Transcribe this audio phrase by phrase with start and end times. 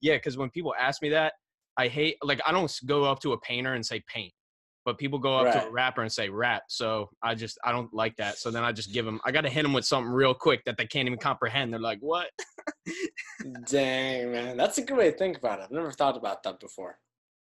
[0.00, 1.34] yeah, because when people ask me that,
[1.76, 4.32] I hate like I don't go up to a painter and say paint,
[4.84, 6.64] but people go up to a rapper and say rap.
[6.68, 8.38] So I just I don't like that.
[8.38, 10.62] So then I just give them I got to hit them with something real quick
[10.66, 11.72] that they can't even comprehend.
[11.72, 12.28] They're like, what?
[13.66, 14.56] Dang, man.
[14.56, 15.64] That's a good way to think about it.
[15.64, 16.98] I've never thought about that before.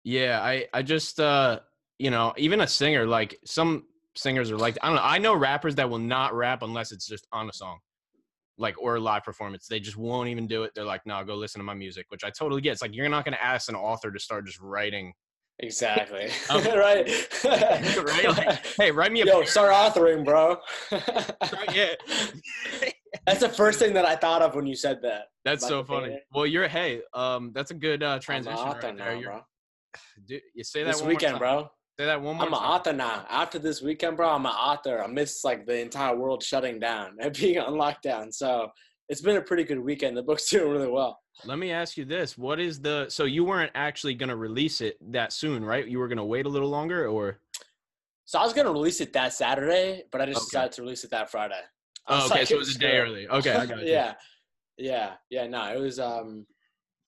[0.04, 1.60] Yeah, I I just uh
[2.00, 5.36] you know even a singer like some singers are like I don't know I know
[5.36, 7.80] rappers that will not rap unless it's just on a song,
[8.62, 9.68] like or a live performance.
[9.68, 10.72] They just won't even do it.
[10.76, 12.74] They're like, no, go listen to my music, which I totally get.
[12.74, 15.14] It's like you're not gonna ask an author to start just writing,
[15.60, 16.30] Exactly.
[16.50, 17.08] Um, right.
[17.46, 18.28] right?
[18.28, 20.58] Like, hey, write me a Yo, start authoring, bro.
[21.74, 21.94] yeah.
[23.26, 25.26] That's the first thing that I thought of when you said that.
[25.46, 26.08] That's so funny.
[26.10, 26.22] painter.
[26.34, 29.42] Well, you're hey, um, that's a good uh, transition right now, bro.
[30.26, 31.70] dude, you say that This one weekend, bro.
[32.00, 33.26] Say that one more I'm an author now.
[33.30, 34.98] After this weekend, bro, I'm an author.
[34.98, 38.34] Amidst like the entire world shutting down and being on lockdown.
[38.34, 38.70] So
[39.10, 40.18] it's been a pretty good weekend.
[40.18, 41.20] The book's doing really well.
[41.46, 44.82] Let me ask you this: What is the so you weren't actually going to release
[44.82, 45.88] it that soon, right?
[45.88, 47.40] You were going to wait a little longer, or
[48.26, 50.46] So I was gonna release it that Saturday, but I just Okay.
[50.46, 51.60] decided to release it that Friday.
[52.08, 53.28] Oh, okay, like, so it was a day early.
[53.32, 53.88] Okay, I got you.
[53.88, 54.14] yeah,
[54.78, 55.48] yeah, yeah.
[55.48, 56.00] No, it was.
[56.00, 56.46] Um,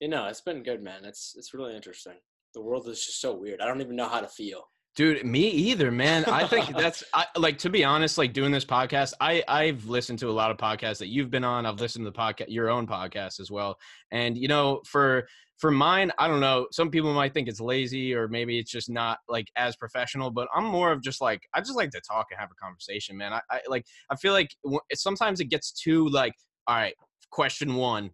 [0.00, 1.04] you know, it's been good, man.
[1.04, 2.14] It's it's really interesting.
[2.54, 3.60] The world is just so weird.
[3.60, 4.62] I don't even know how to feel.
[4.94, 6.24] Dude, me either, man.
[6.26, 9.12] I think that's I, like to be honest, like doing this podcast.
[9.20, 11.66] I I've listened to a lot of podcasts that you've been on.
[11.66, 13.76] I've listened to the podcast, your own podcast as well.
[14.12, 15.26] And you know, for
[15.58, 16.68] for mine, I don't know.
[16.70, 20.30] Some people might think it's lazy or maybe it's just not like as professional.
[20.30, 23.16] But I'm more of just like I just like to talk and have a conversation,
[23.16, 23.32] man.
[23.32, 24.50] I, I like I feel like
[24.94, 26.34] sometimes it gets too like,
[26.68, 26.94] all right,
[27.32, 28.10] question one,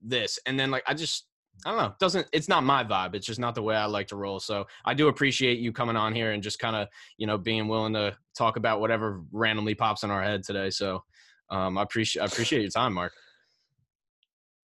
[0.00, 1.26] this, and then like I just
[1.64, 1.94] I don't know.
[2.00, 3.14] Doesn't it's not my vibe.
[3.14, 4.40] It's just not the way I like to roll.
[4.40, 7.68] So I do appreciate you coming on here and just kind of you know being
[7.68, 10.70] willing to talk about whatever randomly pops in our head today.
[10.70, 11.04] So
[11.50, 13.12] um, I appreciate I appreciate your time, Mark.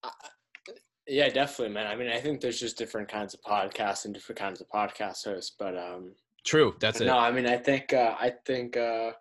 [0.03, 0.11] I-
[1.07, 1.87] Yeah, definitely, man.
[1.87, 5.23] I mean, I think there's just different kinds of podcasts and different kinds of podcast
[5.25, 6.13] hosts, but um,
[6.45, 7.05] True, that's it.
[7.05, 9.11] no, I mean, I think uh, I think uh,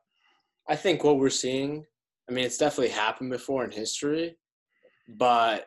[0.68, 1.84] I think what we're seeing.
[2.28, 4.36] I mean, it's definitely happened before in history,
[5.08, 5.66] but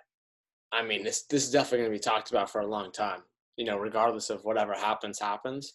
[0.74, 3.22] I mean, this this is definitely going to be talked about for a long time.
[3.58, 5.74] You know, regardless of whatever happens, happens.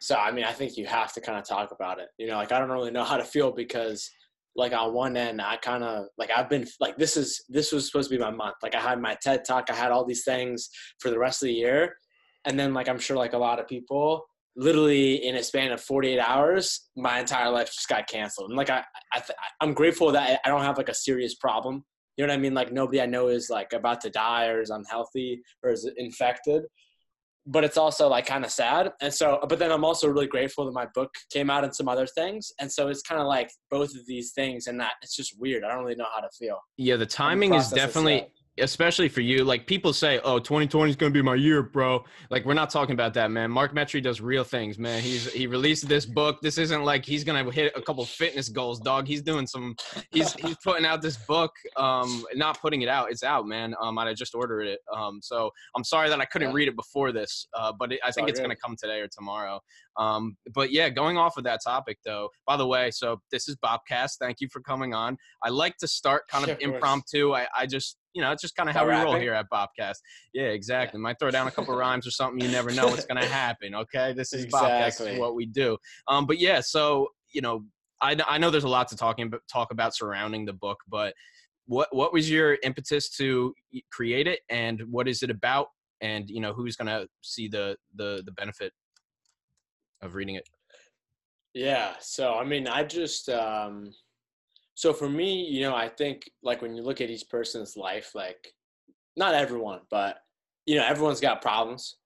[0.00, 2.08] So, I mean, I think you have to kind of talk about it.
[2.18, 4.08] You know, like I don't really know how to feel because,
[4.54, 7.86] like, on one end, I kind of like I've been like this is this was
[7.86, 8.56] supposed to be my month.
[8.62, 10.68] Like, I had my TED talk, I had all these things
[11.00, 11.96] for the rest of the year,
[12.44, 14.24] and then like I'm sure like a lot of people,
[14.56, 18.50] literally in a span of 48 hours, my entire life just got canceled.
[18.50, 21.84] And like I, I th- I'm grateful that I don't have like a serious problem.
[22.18, 22.52] You know what I mean?
[22.52, 26.64] Like nobody I know is like about to die or is unhealthy or is infected.
[27.46, 28.90] But it's also like kind of sad.
[29.00, 31.88] And so, but then I'm also really grateful that my book came out and some
[31.88, 32.52] other things.
[32.60, 35.64] And so it's kind of like both of these things and that it's just weird.
[35.64, 36.58] I don't really know how to feel.
[36.76, 38.26] Yeah, the timing is is definitely.
[38.60, 39.44] Especially for you.
[39.44, 42.70] Like people say, "Oh, 2020 is going to be my year, bro." Like we're not
[42.70, 43.50] talking about that, man.
[43.50, 45.02] Mark Metry does real things, man.
[45.02, 46.40] He's he released this book.
[46.42, 49.06] This isn't like he's going to hit a couple fitness goals, dog.
[49.06, 49.74] He's doing some
[50.10, 53.10] he's he's putting out this book um not putting it out.
[53.10, 53.74] It's out, man.
[53.80, 54.80] Um I just ordered it.
[54.94, 56.54] Um so I'm sorry that I couldn't Yeah.
[56.54, 57.46] read it before this.
[57.54, 58.46] Uh but it, I think all it's good.
[58.46, 59.60] going to come today or tomorrow.
[59.96, 62.28] Um but yeah, going off of that topic though.
[62.46, 64.12] By the way, so this is Bobcast.
[64.20, 65.16] Thank you for coming on.
[65.42, 67.32] I like to start kind Yeah, of impromptu.
[67.34, 69.98] I, I just, you know, it's just kind of how we roll here at Bobcast.
[70.34, 70.98] Yeah, exactly.
[70.98, 72.40] Might throw down a couple rhymes or something.
[72.44, 73.76] You never know what's going to happen.
[73.76, 74.12] Okay.
[74.12, 74.98] This is Bobcast.
[74.98, 75.78] This is what we do.
[76.08, 77.64] Um, but yeah, so, you know,
[78.02, 81.14] I, I know there's a lot to talking talk about surrounding the book, but
[81.66, 83.54] what, what was your impetus to
[83.92, 85.68] create it and what is it about?
[86.00, 88.72] And, you know, who's going to see the, the, the benefit
[90.02, 90.48] of reading it?
[91.54, 91.94] Yeah.
[92.00, 93.92] So I mean, I just um
[94.78, 98.12] so for me, you know, I think like when you look at each person's life,
[98.14, 98.54] like
[99.16, 100.18] not everyone, but
[100.66, 101.96] you know, everyone's got problems.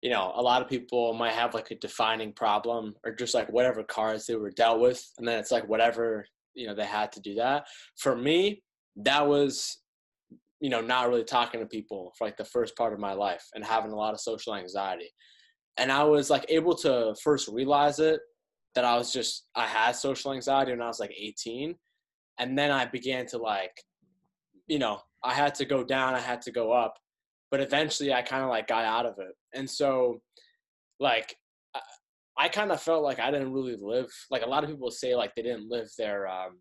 [0.00, 3.52] You know, a lot of people might have like a defining problem or just like
[3.52, 7.12] whatever cards they were dealt with, and then it's like whatever, you know, they had
[7.12, 7.66] to do that.
[7.98, 8.62] For me,
[8.96, 9.82] that was
[10.58, 13.44] you know, not really talking to people for like the first part of my life
[13.54, 15.10] and having a lot of social anxiety.
[15.76, 18.20] And I was like able to first realize it
[18.74, 21.74] that I was just I had social anxiety when I was like 18
[22.38, 23.72] and then I began to like
[24.66, 26.98] you know I had to go down I had to go up
[27.52, 29.36] but eventually I kind of like got out of it.
[29.54, 30.22] And so
[30.98, 31.36] like
[31.76, 31.80] I,
[32.38, 35.14] I kind of felt like I didn't really live like a lot of people say
[35.14, 36.58] like they didn't live their um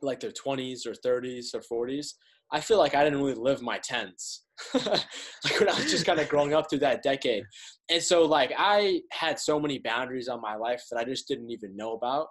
[0.00, 2.12] like their 20s or 30s or 40s
[2.50, 4.38] I feel like I didn't really live my 10s
[4.74, 7.42] like when I was just kind of growing up through that decade.
[7.90, 11.50] And so like i had so many boundaries on my life that i just didn't
[11.50, 12.28] even know about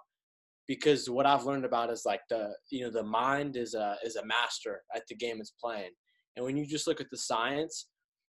[0.68, 4.16] because what i've learned about is like the you know the mind is a is
[4.16, 5.90] a master at the game it's playing
[6.36, 7.88] and when you just look at the science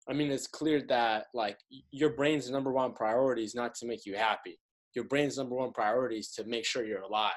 [0.09, 1.57] I mean, it's clear that like
[1.91, 4.59] your brain's number one priority is not to make you happy.
[4.95, 7.31] Your brain's number one priority is to make sure you're alive.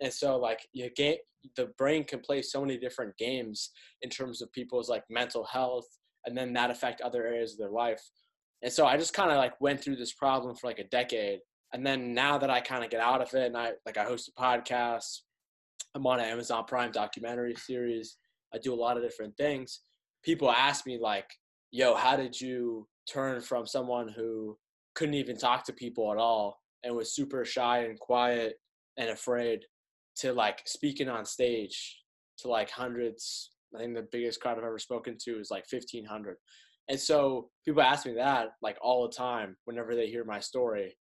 [0.00, 1.18] And so like you get
[1.56, 3.70] the brain can play so many different games
[4.02, 5.86] in terms of people's like mental health
[6.24, 8.02] and then that affect other areas of their life.
[8.62, 11.40] And so I just kind of like went through this problem for like a decade.
[11.74, 14.04] And then now that I kind of get out of it and I like I
[14.04, 15.20] host a podcast,
[15.94, 18.16] I'm on an Amazon Prime documentary series.
[18.54, 19.80] I do a lot of different things.
[20.24, 21.28] People ask me like,
[21.72, 24.56] "Yo, how did you turn from someone who
[24.94, 28.54] couldn't even talk to people at all and was super shy and quiet
[28.96, 29.64] and afraid
[30.18, 32.00] to like speaking on stage
[32.38, 36.36] to like hundreds I think the biggest crowd I've ever spoken to is like 1500.
[36.88, 40.96] And so people ask me that like all the time whenever they hear my story.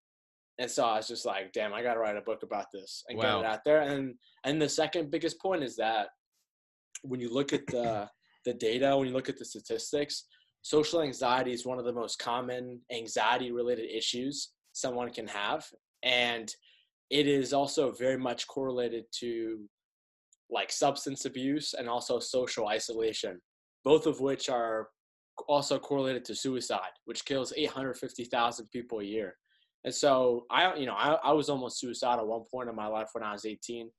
[0.59, 3.03] And so I was just like, damn, I got to write a book about this
[3.09, 3.41] and wow.
[3.41, 3.81] get it out there.
[3.81, 4.15] And
[4.45, 6.09] and the second biggest point is that
[7.01, 8.09] when you look at the
[8.45, 10.25] the data, when you look at the statistics,
[10.61, 15.65] social anxiety is one of the most common anxiety related issues someone can have
[16.03, 16.53] and
[17.09, 19.59] it is also very much correlated to
[20.49, 23.39] like substance abuse and also social isolation,
[23.83, 24.89] both of which are
[25.47, 29.35] also correlated to suicide, which kills 850,000 people a year.
[29.85, 32.87] And so I, you know, I, I was almost suicidal at one point in my
[32.87, 33.89] life when I was 18.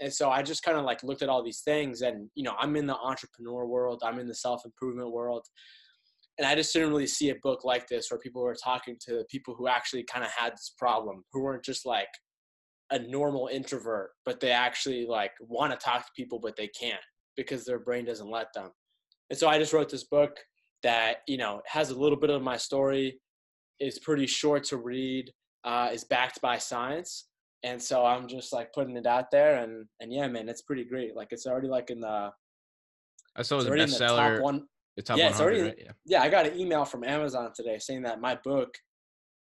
[0.00, 2.54] And so I just kind of like looked at all these things and, you know,
[2.58, 5.46] I'm in the entrepreneur world, I'm in the self improvement world.
[6.38, 9.24] And I just didn't really see a book like this where people were talking to
[9.30, 12.08] people who actually kind of had this problem, who weren't just like
[12.90, 17.00] a normal introvert, but they actually like want to talk to people, but they can't
[17.36, 18.70] because their brain doesn't let them.
[19.30, 20.36] And so I just wrote this book
[20.82, 23.18] that, you know, has a little bit of my story,
[23.80, 25.30] is pretty short to read,
[25.64, 27.28] uh, is backed by science.
[27.64, 30.84] And so I'm just like putting it out there and, and yeah, man, it's pretty
[30.84, 31.14] great.
[31.14, 32.30] Like it's already like in the,
[33.36, 34.34] I saw it was a bestseller.
[34.36, 34.62] Top one,
[34.96, 35.74] the top yeah, it's already, right?
[35.78, 35.92] yeah.
[36.04, 38.74] yeah, I got an email from Amazon today saying that my book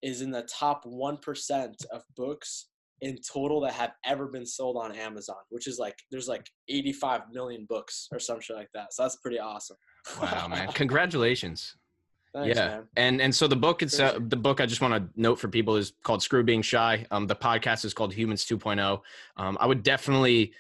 [0.02, 2.69] is in the top 1% of books
[3.00, 7.22] in total that have ever been sold on Amazon, which is like there's like 85
[7.32, 8.92] million books or some shit like that.
[8.92, 9.76] So that's pretty awesome.
[10.20, 10.69] wow, man!
[10.75, 11.76] Congratulations.
[12.34, 12.82] Thanks, yeah, man.
[12.96, 15.76] and and so the book itself, the book I just want to note for people
[15.76, 17.06] is called Screw Being Shy.
[17.10, 19.00] Um, the podcast is called Humans 2.0.
[19.36, 20.52] Um, I would definitely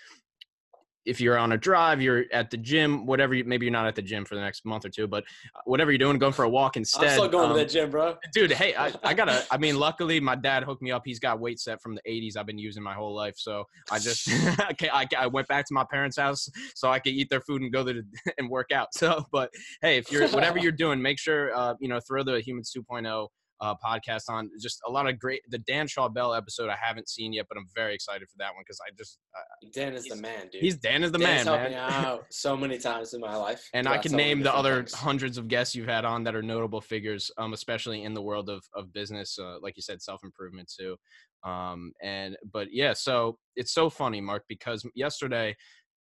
[1.08, 3.34] if you're on a drive, you're at the gym, whatever.
[3.34, 5.24] You, maybe you're not at the gym for the next month or two, but
[5.54, 7.04] uh, whatever you're doing, going for a walk instead.
[7.04, 8.16] I'm still going um, to the gym, bro.
[8.32, 9.44] Dude, hey, I, I gotta.
[9.50, 11.02] I mean, luckily my dad hooked me up.
[11.04, 12.36] He's got weight set from the '80s.
[12.36, 14.28] I've been using my whole life, so I just.
[14.30, 17.72] I, I went back to my parents' house so I could eat their food and
[17.72, 18.02] go there
[18.38, 18.88] and work out.
[18.92, 19.50] So, but
[19.80, 23.28] hey, if you're whatever you're doing, make sure uh, you know throw the Humans 2.0
[23.60, 24.50] uh, podcast on.
[24.60, 25.42] Just a lot of great.
[25.48, 28.62] The Dan Schawbel episode I haven't seen yet, but I'm very excited for that one
[28.66, 30.62] because I just uh, Dan is the man, dude.
[30.62, 32.00] He's Dan is the Dan's man, helped man.
[32.00, 33.68] Me out so many times in my life.
[33.74, 34.94] And I can name the other things.
[34.94, 38.48] hundreds of guests you've had on that are notable figures, um, especially in the world
[38.48, 40.96] of of business, uh, like you said, self improvement too.
[41.44, 45.56] Um, and but yeah, so it's so funny, Mark, because yesterday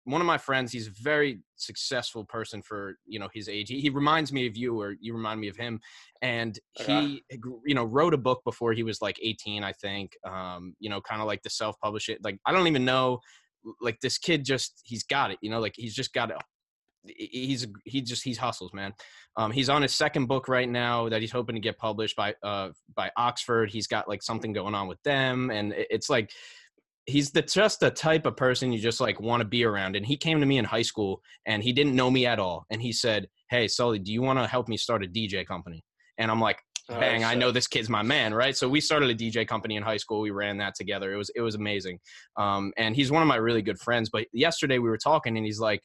[0.05, 3.69] one of my friends he's a very successful person for you know his age.
[3.69, 5.79] He, he reminds me of you or you remind me of him
[6.21, 7.23] and he
[7.65, 11.01] you know wrote a book before he was like 18 i think um you know
[11.01, 13.19] kind of like the self-publish it like i don't even know
[13.81, 16.37] like this kid just he's got it you know like he's just got it
[17.17, 18.93] he's he just he's hustles man.
[19.37, 22.33] Um he's on his second book right now that he's hoping to get published by
[22.43, 23.69] uh by oxford.
[23.69, 26.31] He's got like something going on with them and it's like
[27.05, 29.95] he's the just the type of person you just like want to be around.
[29.95, 32.65] And he came to me in high school and he didn't know me at all.
[32.69, 35.83] And he said, Hey, Sully, do you want to help me start a DJ company?
[36.17, 36.59] And I'm like,
[36.89, 38.55] oh, bang, oh, I know this kid's my man, right?
[38.55, 40.21] So we started a DJ company in high school.
[40.21, 41.13] We ran that together.
[41.13, 42.00] It was it was amazing.
[42.38, 44.09] Um, and he's one of my really good friends.
[44.12, 45.81] But yesterday we were talking and he's like,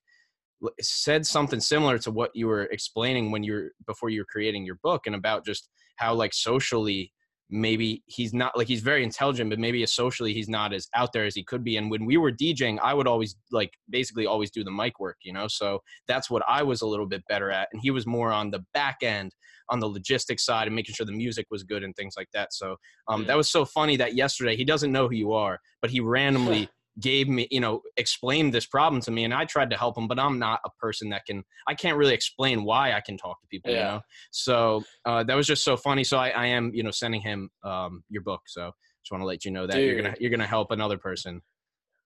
[0.80, 4.64] said something similar to what you were explaining when you were before you were creating
[4.64, 7.12] your book and about just how like socially
[7.50, 11.24] maybe he's not like he's very intelligent but maybe socially he's not as out there
[11.24, 11.76] as he could be.
[11.76, 15.16] And when we were djing i would always like basically always do the mic work
[15.22, 15.48] you know?
[15.48, 17.68] So that's what i was a little bit better at.
[17.72, 19.34] And he was more on the back end
[19.68, 22.52] on the logistics side and making sure the music was good and things like that.
[22.52, 22.74] So
[23.06, 26.00] um, that was so funny that yesterday he doesn't know who you are but he
[26.16, 29.96] randomly gave me you know explained this problem to me and i tried to help
[29.96, 33.16] him but i'm not a person that can i can't really explain why i can
[33.16, 33.76] talk to people yeah.
[33.76, 34.00] you know?
[34.32, 37.48] So uh, that was just so funny so I, I am you know sending him
[37.64, 40.30] um, your book so just want to let you know that Dude, you're gonna you're
[40.30, 41.40] gonna help another person.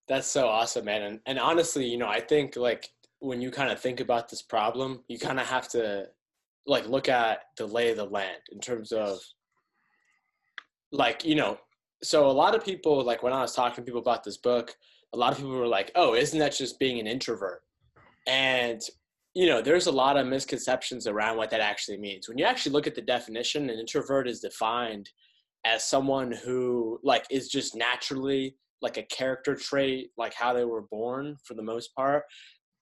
[0.07, 3.73] That's so awesome man and, and honestly you know i think like when you kind
[3.73, 6.07] of think about this problem you kind of have to
[6.67, 9.19] like look at the lay of the land in terms of
[10.93, 11.59] like you know
[12.03, 14.75] so a lot of people like when i was talking to people about this book
[15.13, 17.63] a lot of people were like oh isn't that just being an introvert
[18.27, 18.83] and
[19.35, 22.29] you know, there's a lot of misconceptions around what that actually means.
[22.29, 25.11] When you actually look at the definition, an introvert is defined
[25.67, 30.83] as someone who like is just naturally like a character trait, like how they were
[30.83, 32.23] born for the most part.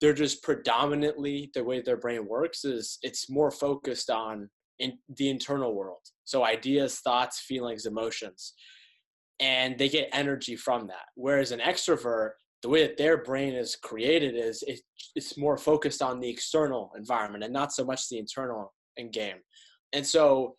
[0.01, 5.31] They're just predominantly the way their brain works is it's more focused on in the
[5.31, 6.01] internal world.
[6.25, 8.53] So ideas, thoughts, feelings, emotions.
[9.43, 11.05] And they get energy from that.
[11.15, 12.31] Whereas an extrovert
[12.63, 14.81] the way that their brain is created is it,
[15.17, 19.37] it's more focused on the external environment and not so much the internal in game.
[19.93, 20.55] And so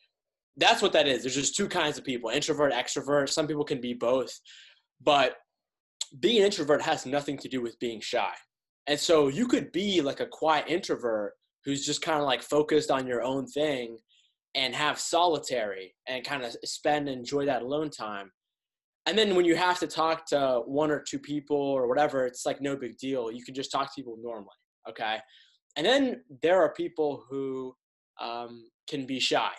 [0.57, 1.23] that's what that is.
[1.23, 3.29] There's just two kinds of people introvert, extrovert.
[3.29, 4.31] Some people can be both.
[5.01, 5.37] But
[6.19, 8.33] being an introvert has nothing to do with being shy.
[8.87, 12.91] And so you could be like a quiet introvert who's just kind of like focused
[12.91, 13.97] on your own thing
[14.55, 18.29] and have solitary and kind of spend and enjoy that alone time
[19.05, 22.45] and then when you have to talk to one or two people or whatever it's
[22.45, 23.31] like no big deal.
[23.31, 24.55] You can just talk to people normally
[24.89, 25.17] okay?
[25.75, 27.75] And then there are people who
[28.21, 29.51] um, can be shy.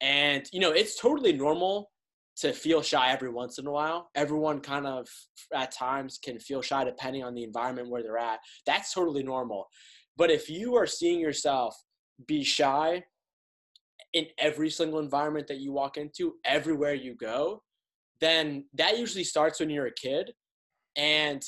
[0.00, 1.90] And you know it's totally normal
[2.38, 4.10] to feel shy every once in a while.
[4.14, 5.08] Everyone kind of
[5.54, 8.40] at times can feel shy depending on the environment where they're at.
[8.66, 9.66] That's totally normal.
[10.18, 11.74] But if you are seeing yourself
[12.26, 13.04] be shy
[14.12, 17.62] in every single environment that you walk into everywhere you go
[18.20, 20.32] then that usually starts when you're a kid.
[20.96, 21.42] And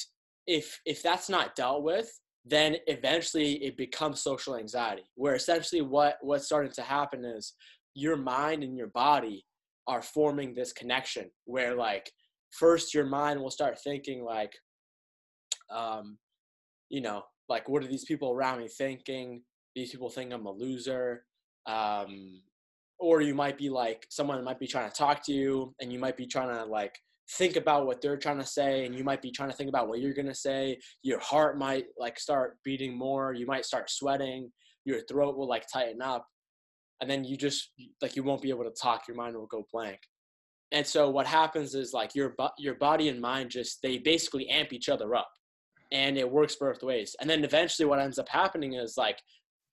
[0.47, 2.11] if if that's not dealt with
[2.45, 7.53] then eventually it becomes social anxiety where essentially what what's starting to happen is
[7.95, 9.45] your mind and your body
[9.87, 12.11] are forming this connection where like
[12.51, 14.53] first your mind will start thinking like
[15.71, 16.17] um
[16.89, 19.43] you know like what are these people around me thinking?
[19.75, 21.25] These people think i'm a loser.
[21.67, 22.43] Um
[22.99, 25.99] or you might be like someone might be trying to talk to you and you
[25.99, 26.99] might be trying to like
[27.33, 29.87] think about what they're trying to say and you might be trying to think about
[29.87, 33.91] what you're going to say your heart might like start beating more you might start
[33.91, 34.51] sweating
[34.85, 36.27] your throat will like tighten up
[37.01, 37.71] and then you just
[38.03, 39.99] like you won't be able to talk your mind will go blank.
[40.73, 44.73] And so what happens is like your your body and mind just they basically amp
[44.73, 45.31] each other up
[45.93, 47.15] and it works both ways.
[47.21, 49.19] And then eventually what ends up happening is like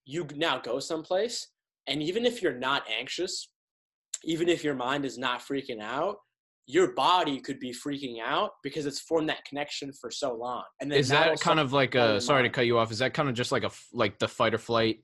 [0.06, 1.48] you now go someplace
[1.88, 3.50] and even if you're not anxious,
[4.24, 6.18] even if your mind is not freaking out,
[6.68, 10.64] your body could be freaking out because it's formed that connection for so long.
[10.82, 12.54] And then is that kind of like a sorry mind.
[12.54, 12.92] to cut you off?
[12.92, 15.04] Is that kind of just like a like the fight or flight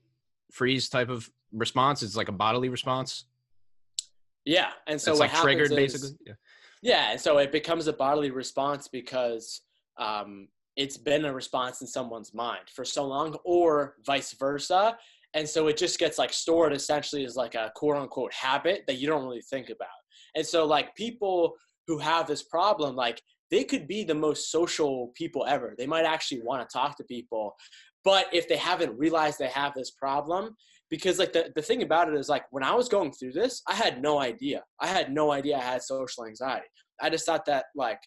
[0.51, 2.01] freeze type of response?
[2.01, 3.25] It's like a bodily response.
[4.43, 6.17] Yeah, and so it's like triggered is, basically.
[6.25, 6.33] Yeah.
[6.81, 9.61] yeah, and so it becomes a bodily response because
[9.99, 14.97] um, it's been a response in someone's mind for so long, or vice versa
[15.33, 18.97] and so it just gets like stored essentially as like a quote unquote habit that
[18.97, 19.87] you don't really think about.
[20.35, 21.55] And so like people
[21.87, 25.75] who have this problem like they could be the most social people ever.
[25.77, 27.55] They might actually want to talk to people
[28.03, 30.55] but if they haven't realized they have this problem
[30.89, 33.61] because like the, the thing about it is like when i was going through this
[33.67, 34.63] i had no idea.
[34.79, 36.67] I had no idea i had social anxiety.
[37.01, 37.99] I just thought that like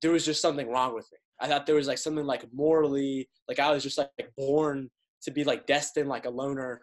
[0.00, 1.18] there was just something wrong with me.
[1.40, 4.90] I thought there was like something like morally like i was just like born
[5.22, 6.82] to be like destined like a loner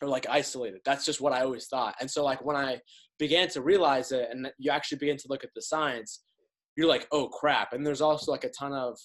[0.00, 0.80] or like isolated.
[0.84, 1.94] That's just what I always thought.
[2.00, 2.80] And so like when I
[3.18, 6.22] began to realize it and you actually begin to look at the science,
[6.76, 7.72] you're like, oh crap.
[7.72, 8.98] And there's also like a ton of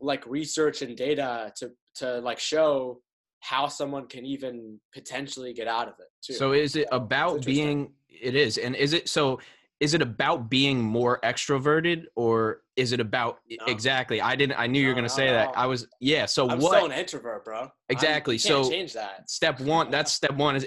[0.00, 3.00] like research and data to to like show
[3.40, 6.34] how someone can even potentially get out of it too.
[6.34, 8.58] So is it about being it is.
[8.58, 9.40] And is it so
[9.80, 13.64] is it about being more extroverted or is it about no.
[13.66, 15.86] exactly i didn't i knew no, you were going to no, say that i was
[16.00, 16.52] yeah so what?
[16.52, 17.68] I'm what still an introvert bro.
[17.88, 19.28] Exactly so change that.
[19.28, 20.64] step one that's step one is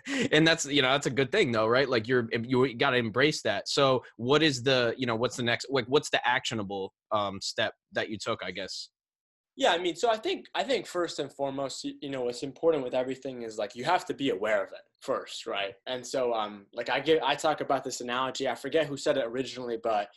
[0.32, 1.88] and that's you know that's a good thing though right?
[1.88, 3.68] Like you're you got to embrace that.
[3.68, 7.72] So what is the you know what's the next like what's the actionable um step
[7.92, 8.88] that you took i guess
[9.56, 12.82] yeah, I mean, so I think I think first and foremost, you know, what's important
[12.82, 15.74] with everything is like you have to be aware of it first, right?
[15.86, 18.48] And so, um, like I get, I talk about this analogy.
[18.48, 20.08] I forget who said it originally, but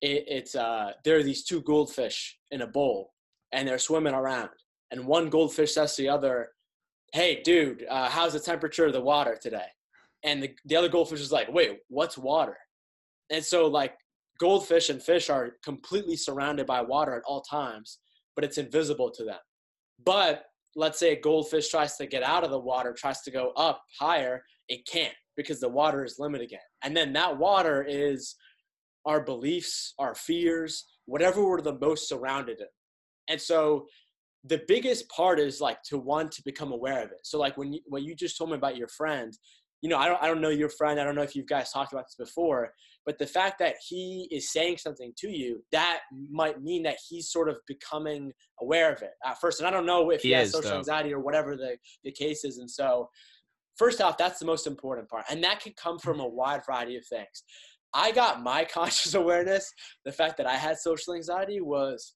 [0.00, 3.12] it, it's uh, there are these two goldfish in a bowl,
[3.52, 4.50] and they're swimming around,
[4.90, 6.48] and one goldfish says to the other,
[7.12, 9.68] "Hey, dude, uh, how's the temperature of the water today?"
[10.24, 12.56] And the the other goldfish is like, "Wait, what's water?"
[13.30, 13.94] And so, like,
[14.40, 17.98] goldfish and fish are completely surrounded by water at all times
[18.38, 19.40] but it's invisible to them.
[20.04, 20.44] But
[20.76, 23.82] let's say a goldfish tries to get out of the water, tries to go up
[23.98, 26.60] higher, it can't because the water is limited again.
[26.84, 28.36] And then that water is
[29.06, 32.66] our beliefs, our fears, whatever we're the most surrounded in.
[33.26, 33.86] And so
[34.44, 37.18] the biggest part is like to want to become aware of it.
[37.24, 39.36] So like when you, what you just told me about your friend,
[39.82, 41.00] you know, I don't, I don't know your friend.
[41.00, 42.72] I don't know if you guys talked about this before,
[43.08, 46.00] but the fact that he is saying something to you, that
[46.30, 49.60] might mean that he's sort of becoming aware of it at first.
[49.60, 50.76] And I don't know if he, he has is, social though.
[50.76, 52.58] anxiety or whatever the, the case is.
[52.58, 53.08] And so,
[53.78, 55.24] first off, that's the most important part.
[55.30, 57.44] And that can come from a wide variety of things.
[57.94, 59.72] I got my conscious awareness,
[60.04, 62.12] the fact that I had social anxiety was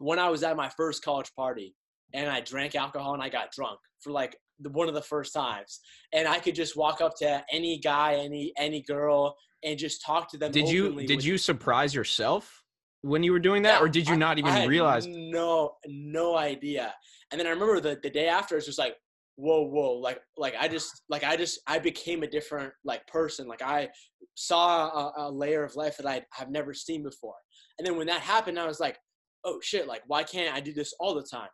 [0.00, 1.74] when I was at my first college party
[2.12, 5.80] and I drank alcohol and I got drunk for like one of the first times,
[6.12, 10.30] and I could just walk up to any guy, any any girl, and just talk
[10.30, 10.52] to them.
[10.52, 12.64] Did you did you surprise yourself
[13.02, 15.06] when you were doing that, yeah, or did you not even realize?
[15.06, 16.94] No, no idea.
[17.30, 18.96] And then I remember the the day after, it's just like,
[19.36, 23.48] whoa, whoa, like like I just like I just I became a different like person.
[23.48, 23.88] Like I
[24.34, 27.36] saw a, a layer of life that I have never seen before.
[27.78, 28.98] And then when that happened, I was like,
[29.44, 31.48] oh shit, like why can't I do this all the time?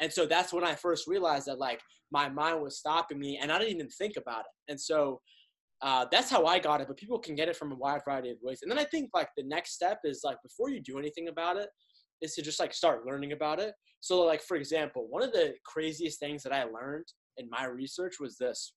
[0.00, 1.80] And so that's when I first realized that like
[2.10, 4.70] my mind was stopping me and I didn't even think about it.
[4.72, 5.20] And so
[5.82, 8.30] uh, that's how I got it, but people can get it from a wide variety
[8.30, 8.60] of ways.
[8.62, 11.56] And then I think like the next step is like before you do anything about
[11.56, 11.68] it,
[12.20, 13.74] is to just like start learning about it.
[14.00, 17.06] So like for example, one of the craziest things that I learned
[17.38, 18.74] in my research was this.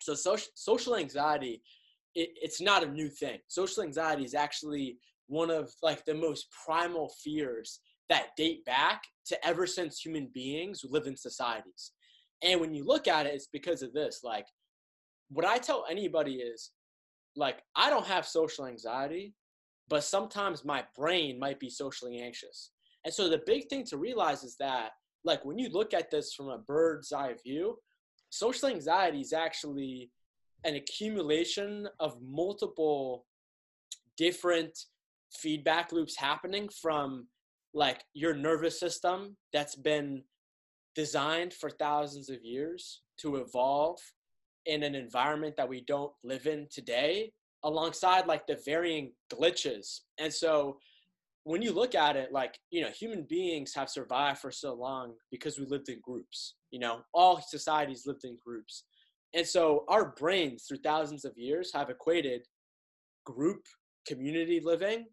[0.00, 1.62] So social social anxiety,
[2.14, 3.38] it, it's not a new thing.
[3.48, 9.46] Social anxiety is actually one of like the most primal fears that date back to
[9.46, 11.92] ever since human beings live in societies.
[12.42, 14.20] And when you look at it, it's because of this.
[14.24, 14.46] Like,
[15.32, 16.70] what I tell anybody is,
[17.36, 19.34] like, I don't have social anxiety,
[19.88, 22.70] but sometimes my brain might be socially anxious.
[23.04, 24.90] And so the big thing to realize is that,
[25.24, 27.78] like, when you look at this from a bird's eye view,
[28.30, 30.10] social anxiety is actually
[30.64, 33.26] an accumulation of multiple
[34.16, 34.78] different
[35.32, 37.26] feedback loops happening from
[37.74, 40.22] like your nervous system that's been
[40.94, 43.98] designed for thousands of years to evolve
[44.66, 47.32] in an environment that we don't live in today
[47.64, 50.00] alongside like the varying glitches.
[50.18, 50.78] And so
[51.44, 55.14] when you look at it like you know human beings have survived for so long
[55.30, 57.02] because we lived in groups you know?
[57.14, 58.84] All societies lived in groups.
[59.34, 62.46] And so our brains through thousands of years have equated
[63.24, 63.62] group
[64.06, 65.06] community living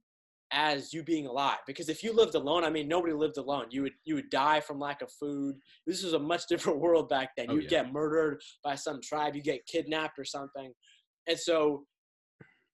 [0.51, 1.59] as you being alive.
[1.67, 3.65] Because if you lived alone i mean nobody lived alone.
[3.69, 5.55] You would you would die from lack of food.
[5.85, 7.47] This was a much different world back then.
[7.49, 7.83] Oh, you'd yeah.
[7.83, 9.35] get murdered by some tribe.
[9.35, 10.73] You get kidnapped or something.
[11.27, 11.85] And so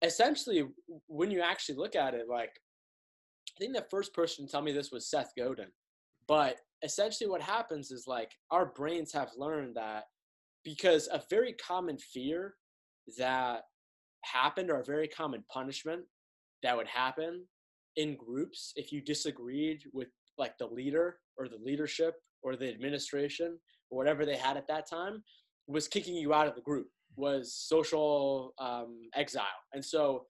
[0.02, 0.64] essentially
[1.08, 2.52] when you actually look at it like
[3.58, 5.68] i think the first person to tell me this was seth godin.
[6.28, 10.06] But essentially what happens is like our brains have learned that
[10.64, 12.56] because a very common fear
[13.18, 13.62] that
[14.24, 16.02] happened or a very common punishment
[16.64, 17.46] that would happen
[17.95, 23.58] in groups if you disagreed with like the leader or the leadership or the administration
[23.89, 25.23] or whatever they had at that time
[25.67, 29.45] was kicking you out of the group was social um, exile.
[29.73, 30.25] And so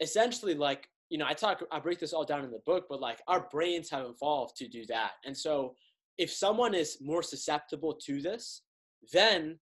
[0.00, 3.00] essentially like you know i talk i break this all down in the book but
[3.00, 5.12] like our brains have evolved to do that.
[5.24, 5.74] And so
[6.18, 8.62] if someone is more susceptible to this
[9.12, 9.58] then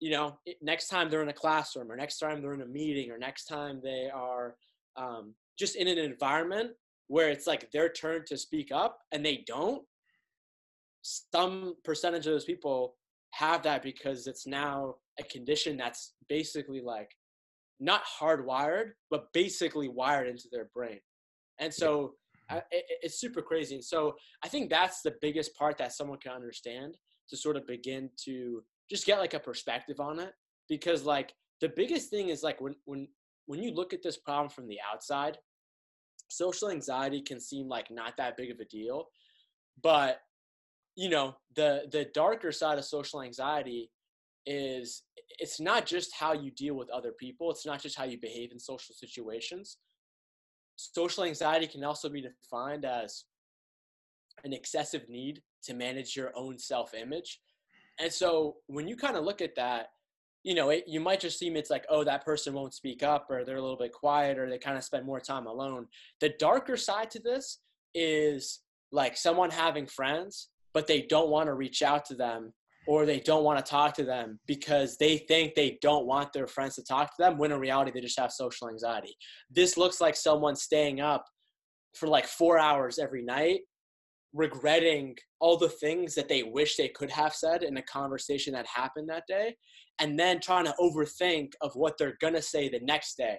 [0.00, 3.10] you know next time they're in a classroom or next time they're in a meeting
[3.10, 4.56] or next time they are
[4.96, 6.70] um, just in an environment
[7.08, 9.82] where it's like their turn to speak up and they don't
[11.02, 12.96] some percentage of those people
[13.30, 17.10] have that because it's now a condition that's basically like
[17.78, 20.98] not hardwired but basically wired into their brain.
[21.58, 22.14] And so
[22.50, 23.76] I, it, it's super crazy.
[23.76, 26.96] And so i think that's the biggest part that someone can understand
[27.28, 30.32] to sort of begin to just get like a perspective on it.
[30.68, 33.06] Because like the biggest thing is like when when
[33.46, 35.38] when you look at this problem from the outside,
[36.28, 39.08] social anxiety can seem like not that big of a deal,
[39.82, 40.20] but
[40.96, 43.90] you know, the the darker side of social anxiety
[44.46, 45.02] is
[45.38, 48.52] it's not just how you deal with other people, it's not just how you behave
[48.52, 49.78] in social situations.
[50.76, 53.24] Social anxiety can also be defined as
[54.44, 57.40] an excessive need to manage your own self-image.
[57.98, 59.88] And so when you kind of look at that,
[60.46, 63.26] you know, it, you might just seem it's like, oh, that person won't speak up
[63.28, 65.88] or they're a little bit quiet or they kind of spend more time alone.
[66.20, 67.58] The darker side to this
[67.96, 68.60] is
[68.92, 72.52] like someone having friends, but they don't want to reach out to them
[72.86, 76.46] or they don't want to talk to them because they think they don't want their
[76.46, 79.16] friends to talk to them when in reality they just have social anxiety.
[79.50, 81.24] This looks like someone staying up
[81.96, 83.62] for like four hours every night
[84.36, 88.66] regretting all the things that they wish they could have said in a conversation that
[88.66, 89.56] happened that day
[89.98, 93.38] and then trying to overthink of what they're gonna say the next day.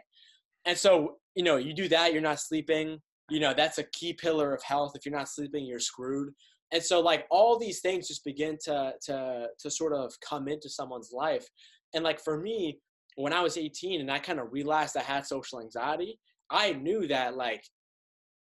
[0.65, 4.13] And so you know you do that you're not sleeping you know that's a key
[4.13, 4.93] pillar of health.
[4.95, 6.33] If you're not sleeping you're screwed.
[6.73, 10.69] And so like all these things just begin to to to sort of come into
[10.69, 11.47] someone's life.
[11.93, 12.79] And like for me,
[13.15, 17.07] when I was 18 and I kind of realized I had social anxiety, I knew
[17.07, 17.63] that like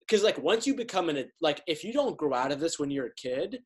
[0.08, 2.90] because like once you become an like if you don't grow out of this when
[2.90, 3.60] you're a kid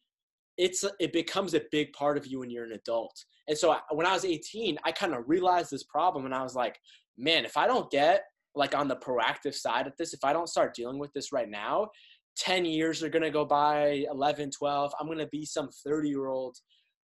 [0.57, 3.15] it's it becomes a big part of you when you're an adult.
[3.47, 6.43] And so I, when i was 18 i kind of realized this problem and i
[6.43, 6.77] was like
[7.17, 8.23] man if i don't get
[8.55, 11.49] like on the proactive side of this if i don't start dealing with this right
[11.49, 11.89] now
[12.37, 16.09] 10 years are going to go by 11 12 i'm going to be some 30
[16.09, 16.55] year old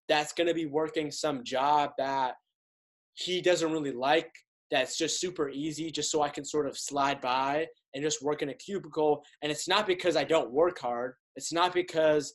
[0.08, 2.34] that's going to be working some job that
[3.14, 4.30] he doesn't really like
[4.70, 8.42] that's just super easy just so i can sort of slide by and just work
[8.42, 11.14] in a cubicle and it's not because i don't work hard.
[11.37, 12.35] It's not because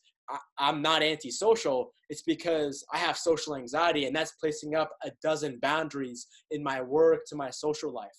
[0.60, 1.92] I, am not antisocial.
[2.10, 6.82] It's because i have social anxiety and that's placing up a dozen boundaries in my
[6.82, 8.18] work to my social life.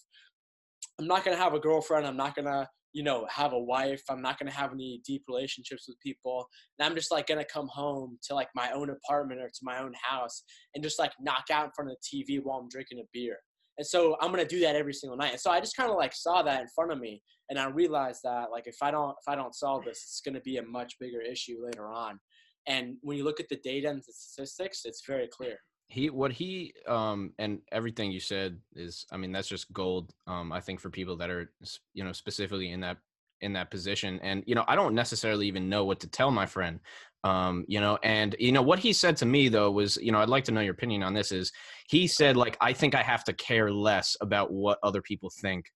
[0.98, 2.06] I'm not to have a girlfriend.
[2.06, 4.02] I'm not to you know have a wife.
[4.10, 6.46] I'm not to have any deep relationships with people.
[6.78, 9.78] And i'm just like to come home to like my own apartment or to my
[9.80, 10.42] own house
[10.74, 13.36] and just like knock out in front of the tv while i'm drinking a beer
[13.78, 15.32] and so i'm to do that every single night.
[15.32, 17.66] And so i just kind of like saw that in front of me and i
[17.68, 20.62] realized that like if i don't if i don't solve this it's to be a
[20.62, 22.18] much bigger issue later on.
[22.66, 25.56] And when you look at the data and the statistics it's very clear.
[25.88, 30.52] He what he um and everything you said is i mean that's just gold um
[30.52, 31.52] i think for people that are
[31.94, 32.98] you know specifically in that
[33.40, 34.20] in that position.
[34.22, 36.80] And you know i don't necessarily even know what to tell my friend
[37.24, 40.18] um you know and you know what he said to me though was you know
[40.20, 41.52] i'd like to know your opinion on this is
[41.88, 45.66] he said like i think i have to care less about what other people think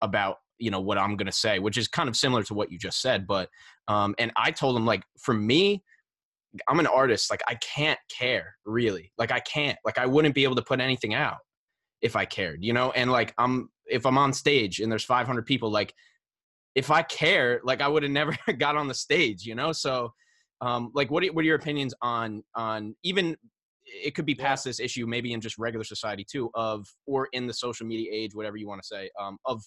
[0.00, 2.72] about you know what i'm going to say which is kind of similar to what
[2.72, 3.48] you just said but
[3.86, 5.82] um and i told him like for me
[6.68, 7.30] I'm an artist.
[7.30, 9.12] Like I can't care really.
[9.18, 9.78] Like I can't.
[9.84, 11.38] Like I wouldn't be able to put anything out
[12.00, 12.90] if I cared, you know?
[12.92, 15.94] And like I'm if I'm on stage and there's 500 people, like
[16.74, 19.72] if I care, like I would have never got on the stage, you know?
[19.72, 20.12] So
[20.62, 23.36] um like what are, what are your opinions on on even
[23.84, 24.70] it could be past yeah.
[24.70, 28.34] this issue maybe in just regular society too of or in the social media age
[28.34, 29.62] whatever you want to say um of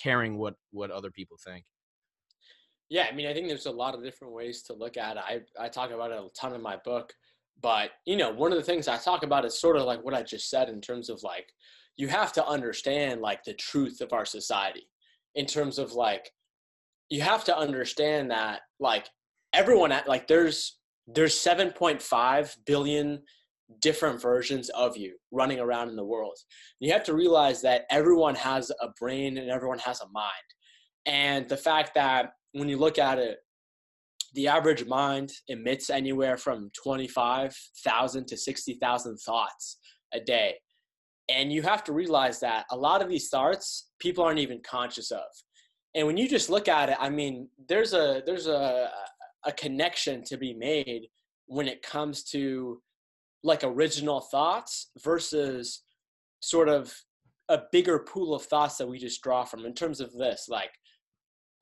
[0.00, 1.64] caring what what other people think
[2.90, 5.22] yeah, I mean, I think there's a lot of different ways to look at it.
[5.26, 7.12] I, I talk about it a ton in my book.
[7.60, 10.14] But, you know, one of the things I talk about is sort of like what
[10.14, 11.46] I just said in terms of like,
[11.96, 14.88] you have to understand like the truth of our society
[15.34, 16.30] in terms of like,
[17.10, 19.08] you have to understand that like
[19.54, 23.22] everyone at like there's there's 7.5 billion
[23.80, 26.36] different versions of you running around in the world.
[26.80, 30.32] You have to realize that everyone has a brain and everyone has a mind.
[31.06, 33.38] And the fact that when you look at it,
[34.34, 39.78] the average mind emits anywhere from 25,000 to 60,000 thoughts
[40.12, 40.54] a day.
[41.28, 45.10] And you have to realize that a lot of these thoughts people aren't even conscious
[45.10, 45.22] of.
[45.94, 48.90] And when you just look at it, I mean, there's a there's a
[49.46, 51.08] a connection to be made
[51.46, 52.80] when it comes to
[53.42, 55.82] like original thoughts versus
[56.40, 56.94] sort of
[57.50, 60.70] a bigger pool of thoughts that we just draw from in terms of this like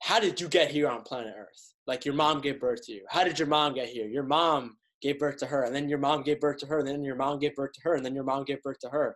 [0.03, 1.73] how did you get here on planet Earth?
[1.87, 3.05] Like your mom gave birth to you.
[3.07, 4.05] How did your mom get here?
[4.05, 6.87] Your mom gave birth to her, and then your mom gave birth to her, and
[6.87, 9.15] then your mom gave birth to her, and then your mom gave birth to her.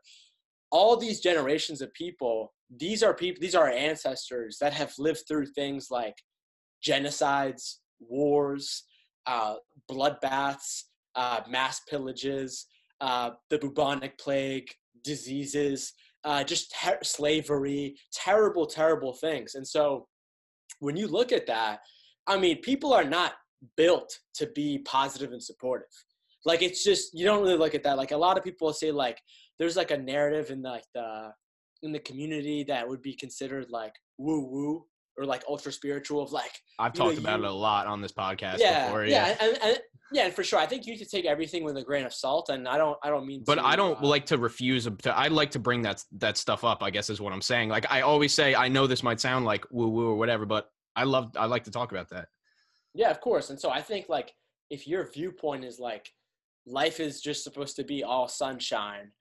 [0.71, 5.47] All these generations of people, these are people, these are ancestors that have lived through
[5.47, 6.15] things like
[6.81, 8.83] genocides, wars,
[9.25, 9.55] uh,
[9.89, 10.83] bloodbaths,
[11.15, 12.65] uh, mass pillages,
[13.01, 14.69] uh, the bubonic plague,
[15.03, 19.55] diseases, uh, just ter- slavery, terrible, terrible things.
[19.55, 20.07] And so
[20.79, 21.79] when you look at that,
[22.27, 23.33] I mean, people are not
[23.75, 25.87] built to be positive and supportive.
[26.45, 27.97] Like it's just you don't really look at that.
[27.97, 29.19] Like a lot of people say like
[29.59, 31.31] there's like a narrative in the, like the
[31.83, 34.85] in the community that would be considered like woo woo
[35.17, 38.01] or like ultra spiritual of like I've talked know, about you, it a lot on
[38.01, 39.05] this podcast yeah, before.
[39.05, 39.79] Yeah, yeah and, and,
[40.11, 40.59] yeah, for sure.
[40.59, 43.09] I think you to take everything with a grain of salt, and I don't, I
[43.09, 43.43] don't mean.
[43.45, 44.85] But to, I don't uh, like to refuse.
[44.85, 46.81] To, I like to bring that that stuff up.
[46.81, 47.69] I guess is what I'm saying.
[47.69, 50.69] Like I always say, I know this might sound like woo woo or whatever, but
[50.95, 52.29] I love I like to talk about that.
[52.93, 53.49] Yeah, of course.
[53.49, 54.33] And so I think like
[54.69, 56.09] if your viewpoint is like
[56.65, 59.11] life is just supposed to be all sunshine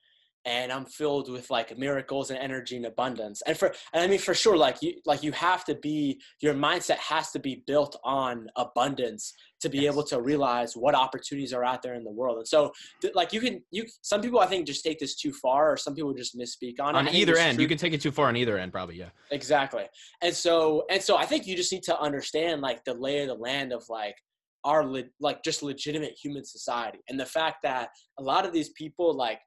[0.47, 3.43] and I'm filled with like miracles and energy and abundance.
[3.45, 6.53] And for and I mean for sure like you like you have to be your
[6.53, 9.93] mindset has to be built on abundance to be yes.
[9.93, 12.37] able to realize what opportunities are out there in the world.
[12.37, 15.33] And so th- like you can you some people I think just take this too
[15.33, 16.99] far or some people just misspeak on it.
[16.99, 19.09] On either end, you can take it too far on either end probably, yeah.
[19.31, 19.85] Exactly.
[20.21, 23.27] And so and so I think you just need to understand like the lay of
[23.27, 24.15] the land of like
[24.63, 28.69] our le- like just legitimate human society and the fact that a lot of these
[28.69, 29.39] people like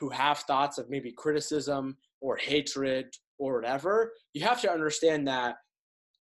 [0.00, 3.06] who have thoughts of maybe criticism or hatred
[3.38, 5.56] or whatever, you have to understand that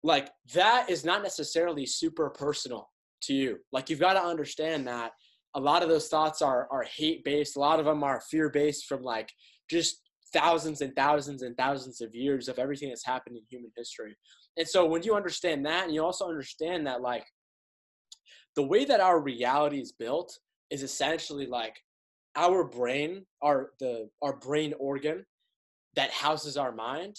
[0.04, 2.90] like that is not necessarily super personal
[3.22, 3.58] to you.
[3.72, 5.12] Like you've got to understand that
[5.56, 8.50] a lot of those thoughts are are hate based a lot of them are fear
[8.50, 9.32] based from like
[9.70, 10.02] just
[10.34, 14.16] thousands and thousands and thousands of years of everything that's happened in human history
[14.58, 17.26] and so when you understand that and you also understand that like
[18.56, 20.38] the way that our reality is built
[20.70, 21.76] is essentially like
[22.38, 25.26] our brain our the our brain organ
[25.96, 27.18] that houses our mind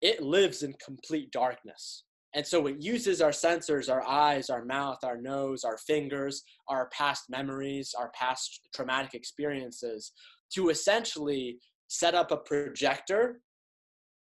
[0.00, 5.04] it lives in complete darkness and so it uses our sensors, our eyes, our mouth,
[5.04, 10.12] our nose, our fingers, our past memories, our past traumatic experiences
[10.54, 13.40] to essentially set up a projector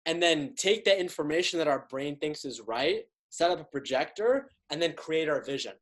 [0.05, 4.49] and then take the information that our brain thinks is right, set up a projector,
[4.69, 5.73] and then create our vision.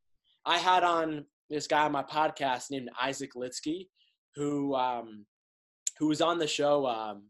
[0.44, 3.86] I had on this guy on my podcast named Isaac Lidsky,
[4.36, 5.24] who um,
[5.98, 7.24] who was on the show um,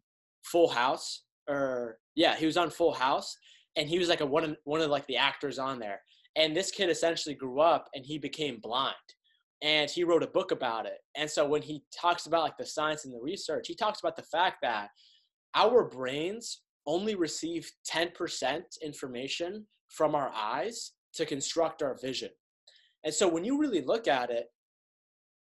[0.45, 3.37] Full House, or yeah, he was on Full House,
[3.77, 6.01] and he was like a one of, one of like the actors on there.
[6.37, 8.95] And this kid essentially grew up and he became blind.
[9.62, 10.99] And he wrote a book about it.
[11.16, 14.16] And so when he talks about like the science and the research, he talks about
[14.16, 14.90] the fact that
[15.55, 22.29] our brains only receive 10% information from our eyes to construct our vision.
[23.05, 24.47] And so when you really look at it,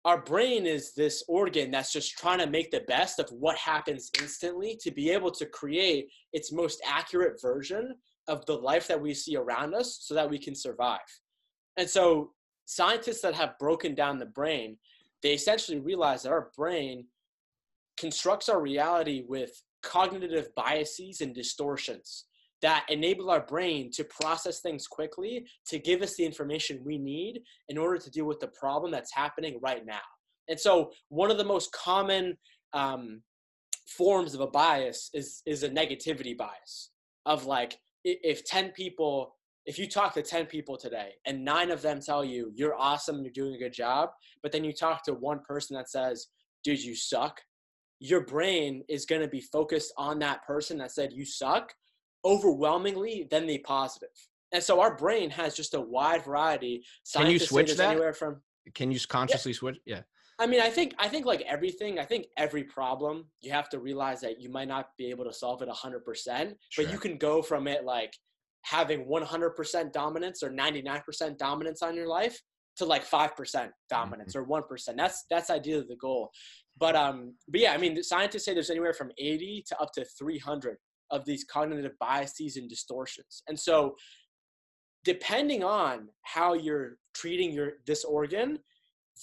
[0.04, 4.10] our brain is this organ that's just trying to make the best of what happens
[4.20, 7.94] instantly to be able to create its most accurate version
[8.28, 10.98] of the life that we see around us so that we can survive.
[11.76, 12.32] And so
[12.66, 14.76] scientists that have broken down the brain,
[15.22, 17.06] they essentially realize that our brain
[17.96, 22.24] constructs our reality with cognitive biases and distortions
[22.64, 27.42] that enable our brain to process things quickly to give us the information we need
[27.68, 30.00] in order to deal with the problem that's happening right now.
[30.48, 32.38] And so, one of the most common
[32.72, 33.20] um,
[33.86, 36.90] forms of a bias is is a negativity bias
[37.26, 41.82] of like if 10 people if you talk to 10 people today and nine of
[41.82, 44.08] them tell you you're awesome you're doing a good job
[44.42, 46.28] but then you talk to one person that says
[46.64, 47.40] dude you suck
[48.00, 51.72] your brain is going to be focused on that person that said you suck
[52.24, 54.08] overwhelmingly than the positive
[54.52, 56.84] and so our brain has just a wide variety
[57.14, 58.40] can you switch that anywhere from
[58.74, 59.58] can you consciously yeah.
[59.58, 60.00] switch yeah
[60.38, 63.78] I mean, I think I think like everything, I think every problem you have to
[63.78, 66.84] realize that you might not be able to solve it 100%, sure.
[66.84, 68.12] but you can go from it like
[68.62, 72.40] having 100% dominance or 99% dominance on your life
[72.76, 74.52] to like 5% dominance mm-hmm.
[74.52, 74.96] or 1%.
[74.96, 76.30] That's that's ideally the goal.
[76.76, 80.04] But um but yeah, I mean, scientists say there's anywhere from 80 to up to
[80.18, 80.78] 300
[81.14, 83.42] of these cognitive biases and distortions.
[83.48, 83.94] And so
[85.04, 88.58] depending on how you're treating your this organ,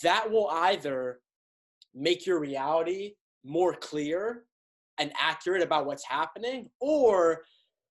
[0.04, 1.20] that will either
[1.94, 4.46] make your reality more clear
[5.00, 7.42] and accurate about what's happening or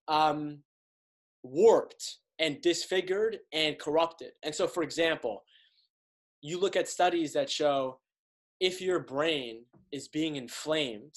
[0.09, 0.63] um,
[1.43, 4.31] warped and disfigured and corrupted.
[4.43, 5.43] And so, for example,
[6.41, 7.99] you look at studies that show
[8.61, 11.15] if your brain is being inflamed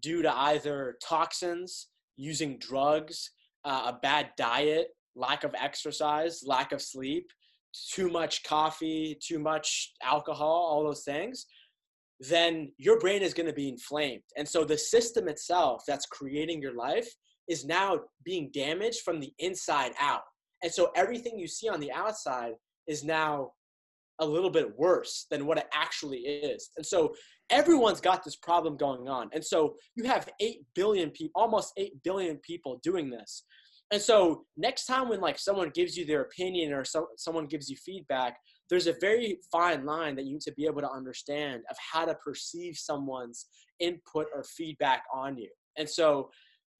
[0.00, 1.88] due to either toxins,
[2.20, 3.30] using drugs,
[3.64, 7.30] uh, a bad diet, lack of exercise, lack of sleep,
[7.92, 11.46] too much coffee, too much alcohol, all those things,
[12.20, 14.22] then your brain is going to be inflamed.
[14.36, 17.08] And so the system itself that's creating your life
[17.48, 20.22] is now being damaged from the inside out.
[20.62, 22.52] And so everything you see on the outside
[22.86, 23.52] is now
[24.20, 26.70] a little bit worse than what it actually is.
[26.76, 27.14] And so
[27.50, 29.28] everyone's got this problem going on.
[29.32, 33.44] And so you have 8 billion people, almost 8 billion people doing this.
[33.92, 37.68] And so next time when like someone gives you their opinion or so, someone gives
[37.68, 38.36] you feedback,
[38.68, 42.04] there's a very fine line that you need to be able to understand of how
[42.04, 43.46] to perceive someone's
[43.80, 45.48] input or feedback on you.
[45.76, 46.30] And so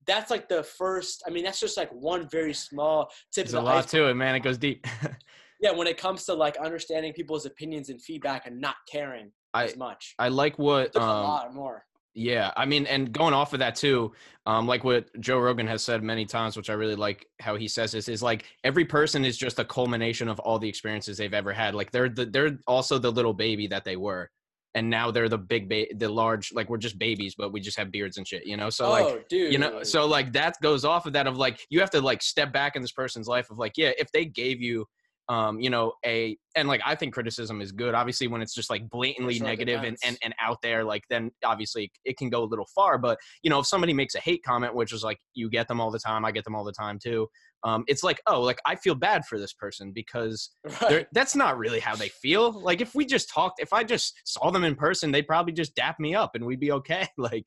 [0.06, 1.22] that's like the first.
[1.26, 3.46] I mean, that's just like one very small tip.
[3.46, 4.34] There's a lot to it, man.
[4.34, 4.86] It goes deep.
[5.60, 9.64] yeah, when it comes to like understanding people's opinions and feedback and not caring I,
[9.64, 10.14] as much.
[10.18, 11.84] I like what um, a lot more.
[12.14, 14.12] Yeah, I mean, and going off of that too,
[14.44, 17.68] um, like what Joe Rogan has said many times, which I really like how he
[17.68, 21.32] says this is like every person is just a culmination of all the experiences they've
[21.32, 21.74] ever had.
[21.74, 24.28] Like they're the, they're also the little baby that they were,
[24.74, 27.78] and now they're the big ba- the large like we're just babies, but we just
[27.78, 28.70] have beards and shit, you know.
[28.70, 29.52] So oh, like, dude.
[29.52, 32.22] you know, so like that goes off of that of like you have to like
[32.22, 34.84] step back in this person's life of like, yeah, if they gave you
[35.30, 37.94] um, you know, a and like I think criticism is good.
[37.94, 41.30] Obviously, when it's just like blatantly sure negative and, and and out there, like then
[41.44, 42.98] obviously it can go a little far.
[42.98, 45.80] But you know, if somebody makes a hate comment, which is like you get them
[45.80, 47.28] all the time, I get them all the time too.
[47.62, 50.50] Um, it's like, oh, like I feel bad for this person because
[50.82, 51.06] right.
[51.12, 52.50] that's not really how they feel.
[52.60, 55.76] Like if we just talked, if I just saw them in person, they'd probably just
[55.76, 57.06] dap me up and we'd be okay.
[57.16, 57.44] like,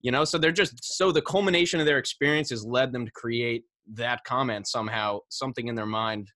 [0.00, 3.64] you know, so they're just so the culmination of their experiences led them to create
[3.92, 6.30] that comment somehow, something in their mind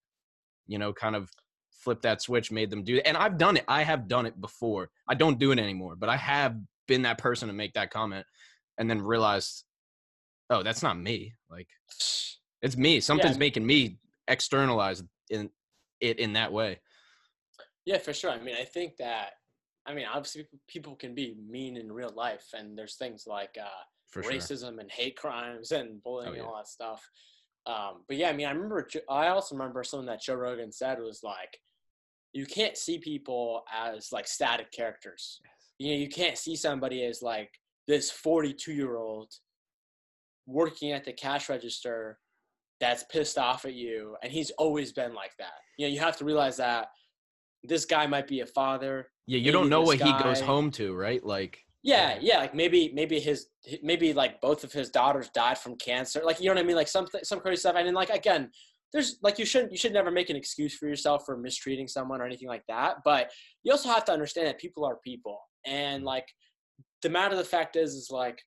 [0.70, 1.28] you know, kind of
[1.72, 3.02] flipped that switch, made them do it.
[3.04, 3.64] And I've done it.
[3.66, 4.88] I have done it before.
[5.08, 6.56] I don't do it anymore, but I have
[6.86, 8.24] been that person to make that comment
[8.78, 9.64] and then realized,
[10.48, 11.34] oh, that's not me.
[11.50, 11.66] Like
[12.62, 13.00] it's me.
[13.00, 13.40] Something's yeah.
[13.40, 15.50] making me externalize in
[16.00, 16.80] it in that way.
[17.84, 18.30] Yeah, for sure.
[18.30, 19.30] I mean, I think that
[19.86, 24.20] I mean, obviously people can be mean in real life and there's things like uh,
[24.20, 24.80] racism sure.
[24.80, 26.38] and hate crimes and bullying oh, yeah.
[26.40, 27.02] and all that stuff.
[27.66, 30.98] Um, but yeah, I mean, I remember, I also remember something that Joe Rogan said
[30.98, 31.58] was like,
[32.32, 35.40] you can't see people as like static characters.
[35.44, 35.52] Yes.
[35.78, 37.50] You know, you can't see somebody as like
[37.88, 39.32] this 42 year old
[40.46, 42.18] working at the cash register
[42.80, 45.52] that's pissed off at you and he's always been like that.
[45.76, 46.88] You know, you have to realize that
[47.62, 49.08] this guy might be a father.
[49.26, 51.24] Yeah, you don't know what guy, he goes home to, right?
[51.24, 53.46] Like yeah, yeah, like maybe maybe his
[53.82, 56.20] maybe like both of his daughters died from cancer.
[56.24, 56.76] Like you know what I mean?
[56.76, 57.76] Like something some crazy stuff.
[57.76, 58.50] And then like again,
[58.92, 62.20] there's like you shouldn't you should never make an excuse for yourself for mistreating someone
[62.20, 62.96] or anything like that.
[63.04, 63.30] But
[63.62, 65.40] you also have to understand that people are people.
[65.66, 66.26] And like
[67.02, 68.38] the matter of the fact is is like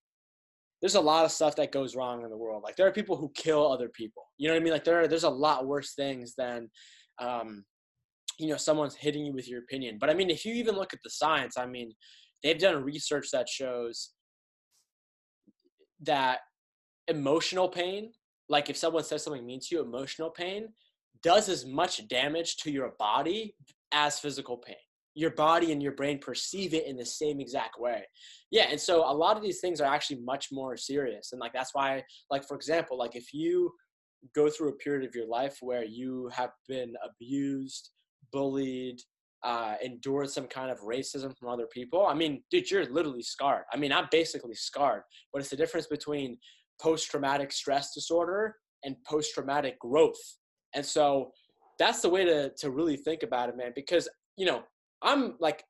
[0.80, 2.62] there's a lot of stuff that goes wrong in the world.
[2.62, 4.22] Like there are people who kill other people.
[4.38, 4.72] You know what I mean?
[4.72, 6.70] Like there are, there's a lot worse things than
[7.20, 7.64] um
[8.38, 9.98] you know someone's hitting you with your opinion.
[10.00, 11.92] But I mean if you even look at the science, I mean
[12.44, 14.10] they've done research that shows
[16.02, 16.40] that
[17.08, 18.12] emotional pain,
[18.48, 20.68] like if someone says something mean to you, emotional pain
[21.22, 23.54] does as much damage to your body
[23.92, 24.76] as physical pain.
[25.14, 28.02] Your body and your brain perceive it in the same exact way.
[28.50, 31.30] Yeah, and so a lot of these things are actually much more serious.
[31.32, 33.72] And like that's why, like for example, like if you
[34.34, 37.90] go through a period of your life where you have been abused,
[38.32, 39.00] bullied,
[39.44, 43.64] uh, endured some kind of racism from other people, I mean, dude, you're literally scarred.
[43.72, 45.02] I mean, I'm basically scarred,
[45.32, 46.38] but it's the difference between
[46.80, 50.20] post traumatic stress disorder and post traumatic growth.
[50.74, 51.30] And so
[51.78, 54.62] that's the way to, to really think about it, man, because, you know,
[55.02, 55.62] I'm like,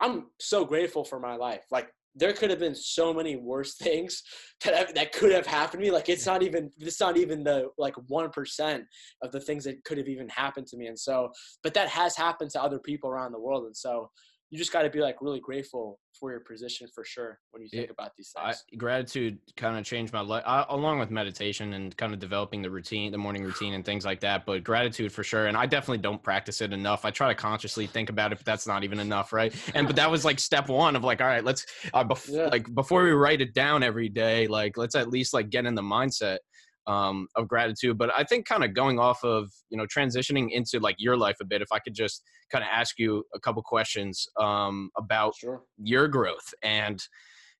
[0.00, 1.64] I'm so grateful for my life.
[1.70, 4.22] Like, there could have been so many worse things
[4.64, 5.92] that have, that could have happened to me.
[5.92, 8.84] Like it's not even it's not even the like one percent
[9.22, 10.86] of the things that could have even happened to me.
[10.86, 11.30] And so,
[11.62, 13.64] but that has happened to other people around the world.
[13.64, 14.10] And so,
[14.50, 17.68] you just got to be like really grateful for your position for sure when you
[17.68, 18.64] think about these things.
[18.72, 22.70] I, gratitude kind of changed my life along with meditation and kind of developing the
[22.70, 24.46] routine, the morning routine and things like that.
[24.46, 25.46] But gratitude for sure.
[25.46, 27.04] And I definitely don't practice it enough.
[27.04, 29.32] I try to consciously think about it, but that's not even enough.
[29.32, 29.52] Right.
[29.74, 32.46] And, but that was like step one of like, all right, let's, uh, bef- yeah.
[32.46, 35.74] like before we write it down every day, like let's at least like get in
[35.74, 36.38] the mindset
[36.86, 37.98] um, of gratitude.
[37.98, 41.36] But I think kind of going off of you know transitioning into like your life
[41.40, 45.34] a bit, if I could just kind of ask you a couple questions um, about
[45.36, 45.62] sure.
[45.78, 47.00] your growth and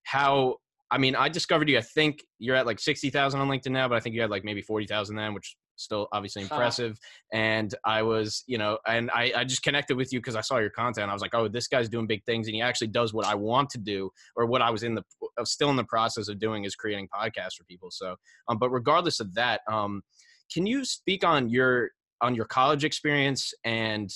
[0.05, 0.57] how.
[0.91, 1.79] I mean, I discovered you.
[1.79, 4.31] I think you're at like sixty thousand on LinkedIn now, but I think you had
[4.31, 6.99] like maybe forty thousand then, which still obviously impressive.
[7.33, 7.39] Huh.
[7.39, 10.59] And I was, you know, and I, I just connected with you because I saw
[10.59, 11.11] your content.
[11.11, 13.35] I was like, oh, this guy's doing big things, and he actually does what I
[13.35, 15.03] want to do, or what I was in the
[15.45, 17.91] still in the process of doing is creating podcasts for people.
[17.91, 18.17] So,
[18.49, 20.03] um, but regardless of that, um,
[20.53, 24.11] can you speak on your on your college experience and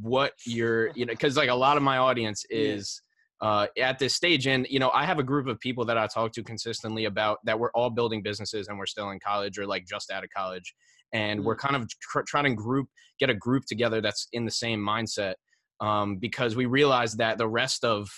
[0.00, 3.02] what your you know because like a lot of my audience is
[3.44, 4.46] uh, at this stage.
[4.46, 7.38] And, you know, I have a group of people that I talk to consistently about
[7.44, 10.30] that we're all building businesses and we're still in college or like just out of
[10.30, 10.74] college.
[11.14, 11.46] And mm-hmm.
[11.46, 14.80] we're kind of tr- trying to group, get a group together that's in the same
[14.80, 15.34] mindset
[15.80, 18.10] um, because we realize that the rest of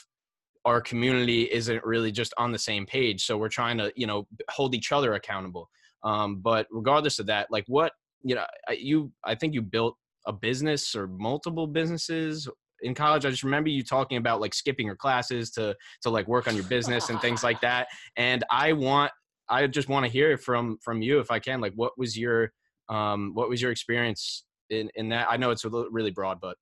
[0.65, 3.25] our community isn't really just on the same page.
[3.25, 5.69] So we're trying to, you know, hold each other accountable.
[6.03, 7.93] Um, but regardless of that, like what,
[8.25, 8.45] you know,
[8.77, 12.49] you, I think you built a business or multiple businesses
[12.83, 16.29] in college i just remember you talking about like skipping your classes to to like
[16.29, 19.11] work on your business and things like that and i want
[19.49, 22.53] i just want to hear from from you if i can like what was your
[22.89, 26.39] um what was your experience in in that i know it's a little, really broad
[26.41, 26.57] but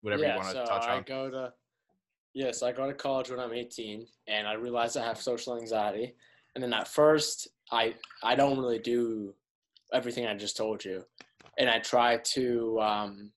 [0.00, 1.52] whatever yeah, you want to so touch I on go to
[2.34, 6.14] yes i go to college when i'm 18 and i realize i have social anxiety
[6.54, 9.34] and then at first i i don't really do
[9.92, 11.04] everything i just told you
[11.58, 13.32] and i try to um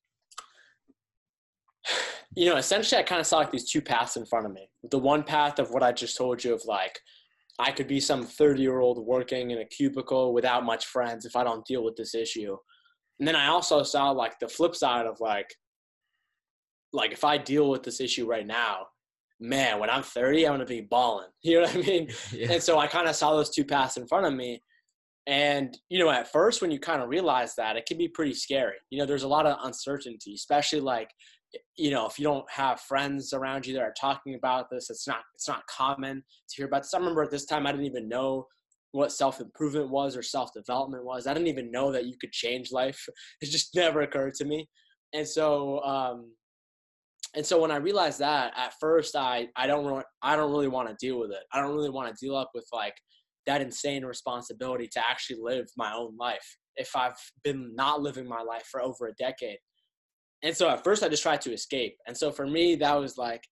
[2.35, 4.69] you know, essentially, I kind of saw like these two paths in front of me.
[4.91, 6.99] The one path of what I just told you of like,
[7.59, 11.35] I could be some 30 year old working in a cubicle without much friends if
[11.35, 12.57] I don't deal with this issue.
[13.19, 15.47] And then I also saw like the flip side of like,
[16.91, 18.87] like if I deal with this issue right now,
[19.39, 21.27] man, when I'm 30, I'm gonna be balling.
[21.43, 22.09] You know what I mean?
[22.33, 22.53] yeah.
[22.53, 24.61] And so I kind of saw those two paths in front of me.
[25.27, 28.33] And you know, at first, when you kind of realize that, it can be pretty
[28.33, 28.75] scary.
[28.89, 31.09] You know, there's a lot of uncertainty, especially like
[31.77, 35.07] you know if you don't have friends around you that are talking about this it's
[35.07, 37.85] not it's not common to hear about this i remember at this time i didn't
[37.85, 38.45] even know
[38.91, 43.05] what self-improvement was or self-development was i didn't even know that you could change life
[43.41, 44.67] it just never occurred to me
[45.13, 46.31] and so um,
[47.35, 50.67] and so when I realized that, at first I I don't really, I don't really
[50.67, 51.43] want to deal with it.
[51.51, 52.95] I don't really want to deal up with like
[53.45, 58.41] that insane responsibility to actually live my own life if I've been not living my
[58.41, 59.57] life for over a decade.
[60.45, 61.97] And so at first I just tried to escape.
[62.07, 63.43] And so for me that was like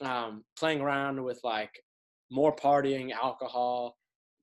[0.00, 1.70] um, playing around with like
[2.30, 3.96] more partying, alcohol,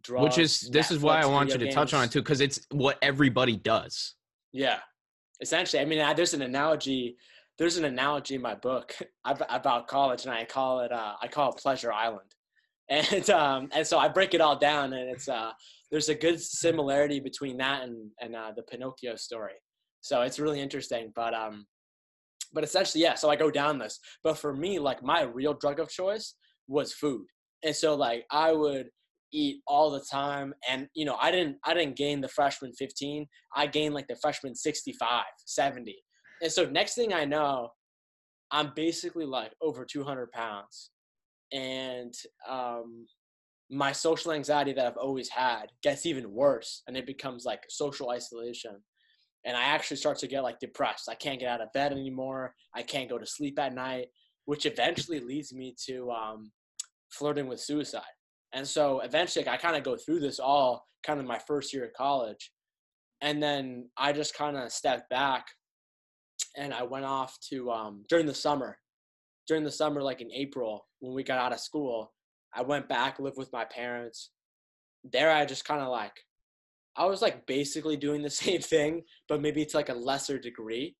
[0.03, 0.23] drugs.
[0.23, 2.41] Which is this is why I want you to video touch on it too, because
[2.41, 4.15] it's what everybody does.
[4.53, 4.79] Yeah,
[5.41, 5.81] essentially.
[5.81, 7.17] I mean, I, there's an analogy.
[7.57, 11.51] There's an analogy in my book about college, and I call it uh, I call
[11.51, 12.31] it Pleasure Island,
[12.89, 15.51] and um, and so I break it all down, and it's uh,
[15.91, 19.55] there's a good similarity between that and and uh, the Pinocchio story.
[20.01, 21.65] So it's really interesting, but um,
[22.53, 23.15] but essentially, yeah.
[23.15, 26.35] So I go down this, but for me, like my real drug of choice
[26.67, 27.25] was food,
[27.63, 28.89] and so like I would
[29.31, 33.25] eat all the time and you know i didn't i didn't gain the freshman 15
[33.55, 35.95] i gained like the freshman 65 70
[36.41, 37.69] and so next thing i know
[38.51, 40.91] i'm basically like over 200 pounds.
[41.51, 42.13] And
[42.47, 43.05] um
[43.71, 48.09] my social anxiety that i've always had gets even worse and it becomes like social
[48.09, 48.77] isolation
[49.45, 52.53] and i actually start to get like depressed i can't get out of bed anymore
[52.75, 54.07] i can't go to sleep at night
[54.45, 56.51] which eventually leads me to um
[57.11, 58.03] flirting with suicide
[58.53, 61.85] and so eventually I kind of go through this all kind of my first year
[61.85, 62.51] of college.
[63.21, 65.45] And then I just kind of stepped back
[66.57, 68.77] and I went off to um, during the summer.
[69.47, 72.13] During the summer, like in April, when we got out of school,
[72.53, 74.29] I went back, lived with my parents.
[75.03, 76.13] There I just kind of like
[76.97, 80.95] I was like basically doing the same thing, but maybe to like a lesser degree.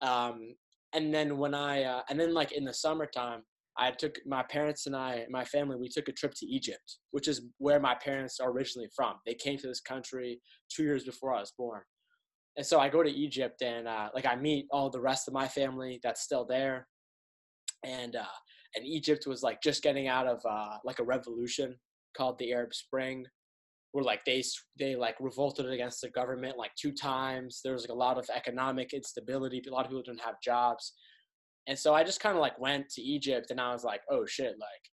[0.00, 0.54] Um,
[0.94, 3.42] and then when I uh, and then like in the summertime,
[3.78, 7.26] I took my parents and I, my family, we took a trip to Egypt, which
[7.26, 9.14] is where my parents are originally from.
[9.24, 10.40] They came to this country
[10.70, 11.80] two years before I was born.
[12.56, 15.32] And so I go to Egypt and uh, like I meet all the rest of
[15.32, 16.86] my family that's still there.
[17.82, 18.24] And uh,
[18.74, 21.76] and Egypt was like just getting out of uh, like a revolution
[22.16, 23.24] called the Arab Spring,
[23.92, 24.42] where like they
[24.78, 27.60] they like revolted against the government like two times.
[27.62, 29.62] There was like a lot of economic instability.
[29.66, 30.94] A lot of people didn't have jobs
[31.66, 34.26] and so i just kind of like went to egypt and i was like oh
[34.26, 34.90] shit like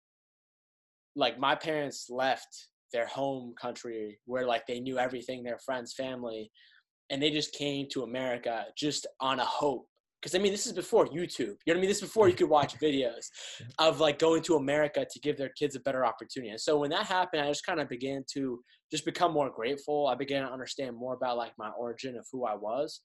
[1.15, 6.51] like my parents left their home country where like they knew everything their friends family
[7.09, 9.87] and they just came to america just on a hope
[10.23, 11.57] because i mean this is before youtube.
[11.65, 11.89] You know what i mean?
[11.89, 13.27] This is before you could watch videos
[13.77, 16.51] of like going to america to give their kids a better opportunity.
[16.51, 20.07] And so when that happened i just kind of began to just become more grateful.
[20.07, 23.01] I began to understand more about like my origin of who i was.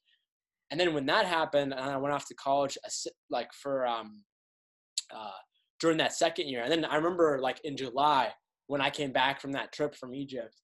[0.71, 2.79] And then when that happened and i went off to college
[3.31, 4.23] like for um
[5.13, 5.41] uh
[5.81, 6.63] during that second year.
[6.63, 8.31] And then i remember like in july
[8.69, 10.55] when i came back from that trip from egypt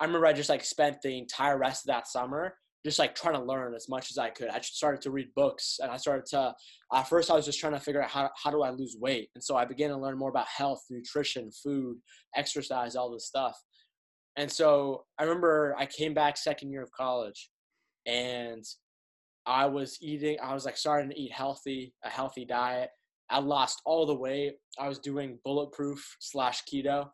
[0.00, 2.54] i remember i just like spent the entire rest of that summer
[2.84, 5.28] just like trying to learn as much as i could i just started to read
[5.34, 6.54] books and i started to
[6.92, 9.28] at first i was just trying to figure out how, how do i lose weight
[9.34, 11.96] and so i began to learn more about health nutrition food
[12.36, 13.56] exercise all this stuff
[14.36, 17.50] and so i remember i came back second year of college
[18.06, 18.64] and
[19.46, 22.90] I was eating, I was like starting to eat healthy, a healthy diet.
[23.30, 24.54] I lost all the weight.
[24.78, 27.08] I was doing bulletproof slash keto.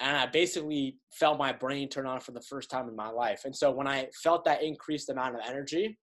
[0.00, 3.42] And I basically felt my brain turn on for the first time in my life.
[3.44, 5.96] And so when I felt that increased amount of energy,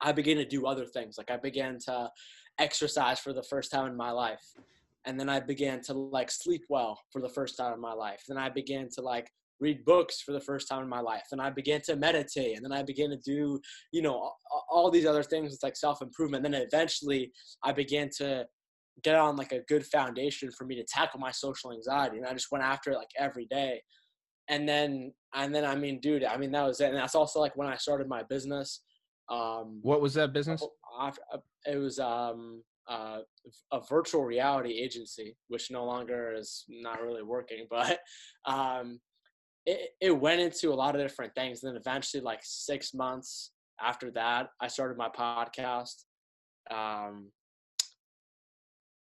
[0.00, 1.16] I began to do other things.
[1.16, 2.10] Like I began to
[2.58, 4.42] exercise for the first time in my life.
[5.06, 8.22] And then I began to like sleep well for the first time in my life.
[8.28, 9.30] Then I began to like
[9.60, 12.64] read books for the first time in my life and i began to meditate and
[12.64, 13.60] then i began to do
[13.92, 14.30] you know
[14.70, 17.32] all these other things like self-improvement and then eventually
[17.64, 18.44] i began to
[19.02, 22.32] get on like a good foundation for me to tackle my social anxiety and i
[22.32, 23.80] just went after it like every day
[24.48, 27.40] and then and then i mean dude i mean that was it and that's also
[27.40, 28.82] like when i started my business
[29.28, 30.64] um What was that business?
[31.66, 33.18] It was um uh,
[33.72, 37.98] a virtual reality agency, which no longer is not really working, but
[38.46, 38.98] um,
[39.66, 41.62] it, it went into a lot of different things.
[41.62, 46.04] And then eventually, like six months after that, I started my podcast.
[46.70, 47.30] Um,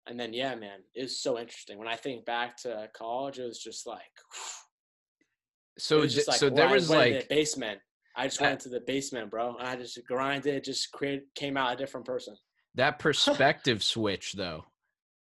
[0.09, 1.79] and then, yeah, man, it was so interesting.
[1.79, 4.01] When I think back to college, it was just like,
[5.79, 7.79] So was just like so when there was like the basement.
[8.17, 9.57] I just That- went to the basement, bro.
[9.61, 12.37] I just grinded, just create, came out a different person.
[12.75, 14.65] that perspective switch though.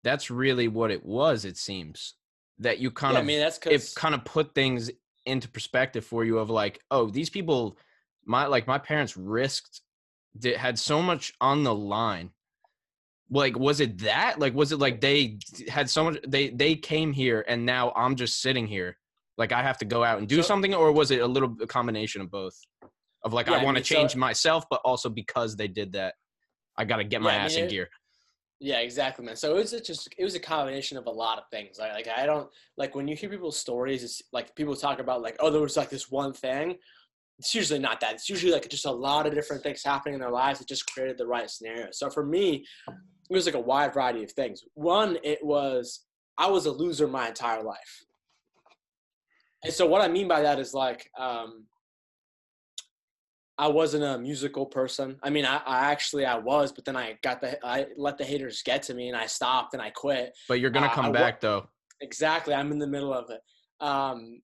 [0.05, 1.45] That's really what it was.
[1.47, 2.15] It seems
[2.59, 4.91] that you kind yeah, of I mean, that's it kind of put things
[5.25, 7.79] into perspective for you of like oh these people
[8.25, 9.81] my like my parents risked
[10.39, 12.31] did, had so much on the line
[13.33, 17.13] like was it that like was it like they had so much they they came
[17.13, 18.97] here and now i'm just sitting here
[19.39, 21.57] like i have to go out and do So- something or was it a little
[21.61, 22.57] a combination of both
[23.25, 25.69] of like Yeah, i I want to mean, so- change myself but also because they
[25.69, 26.15] did that
[26.77, 27.89] I got to get my Yeah, I ass mean, in it- gear.
[28.59, 29.35] Yeah, exactly, man.
[29.37, 31.79] So it was just it was a combination of a lot of things.
[31.81, 34.05] Like, like I don't like when you hear people's stories.
[34.05, 36.77] It's like people talk about like, oh, there was like this one thing.
[37.41, 38.15] It's usually not that.
[38.15, 40.87] It's usually like just a lot of different things happening in their lives that just
[40.87, 41.89] created the right scenario.
[41.91, 42.65] So for me,
[43.31, 44.63] it was like a wide variety of things.
[44.75, 46.05] One, it was
[46.39, 48.05] I was a loser my entire life,
[49.65, 51.65] and so what I mean by that is like um,
[53.59, 55.19] I wasn't a musical person.
[55.23, 58.25] I mean, I, I actually I was, but then I got the I let the
[58.25, 60.37] haters get to me, and I stopped and I quit.
[60.49, 61.69] But you're gonna uh, come back though.
[62.01, 63.41] Exactly, I'm in the middle of it.
[63.81, 64.41] Um,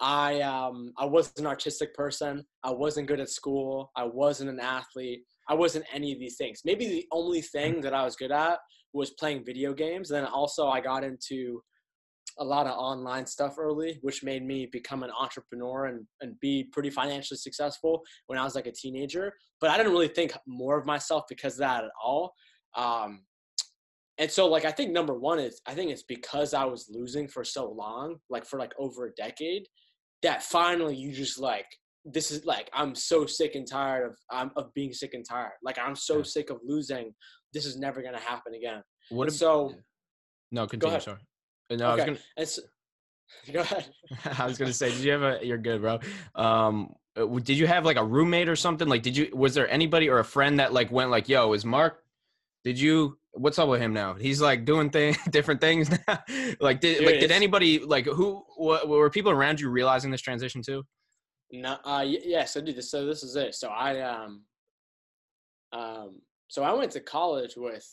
[0.00, 2.44] I um, I wasn't an artistic person.
[2.62, 3.90] I wasn't good at school.
[3.96, 5.24] I wasn't an athlete.
[5.52, 6.62] I wasn't any of these things.
[6.64, 8.58] Maybe the only thing that I was good at
[8.94, 10.08] was playing video games.
[10.08, 11.62] then also I got into
[12.38, 16.64] a lot of online stuff early, which made me become an entrepreneur and, and be
[16.72, 19.30] pretty financially successful when I was like a teenager.
[19.60, 22.32] But I didn't really think more of myself because of that at all.
[22.74, 23.20] Um,
[24.16, 27.28] and so like I think number one is I think it's because I was losing
[27.28, 29.66] for so long, like for like over a decade,
[30.22, 31.66] that finally you just like
[32.04, 35.52] this is like I'm so sick and tired of um, of being sick and tired.
[35.62, 36.22] Like I'm so Yeah.
[36.24, 37.14] sick of losing.
[37.52, 38.82] This is never gonna happen again.
[39.10, 39.28] What?
[39.28, 39.74] Ab- so
[40.50, 41.00] no, continue.
[41.00, 41.18] Sorry.
[41.70, 42.46] No, I was gonna.
[42.46, 42.62] so,
[43.52, 43.86] go ahead.
[44.38, 45.38] I was gonna say, did you have a?
[45.42, 46.00] You're good, bro.
[46.34, 48.88] Um, uh, did you have like a roommate or something?
[48.88, 49.30] Like, did you?
[49.34, 52.02] Was there anybody or a friend that like went like, "Yo, is Mark?
[52.64, 53.18] Did you?
[53.34, 54.12] What's up with him now?
[54.14, 56.22] He's like doing things, different things now.
[56.60, 60.20] like, did Dude, like did anybody like who what, were people around you realizing this
[60.20, 60.84] transition too?
[61.52, 62.44] No, uh, y- yeah.
[62.44, 63.54] So, dude, so this is it.
[63.54, 64.42] So I um,
[65.72, 67.86] um, so I went to college with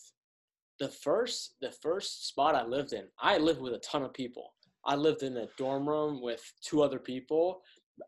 [0.80, 3.04] the first the first spot I lived in.
[3.22, 4.54] I lived with a ton of people.
[4.86, 7.62] I lived in a dorm room with two other people,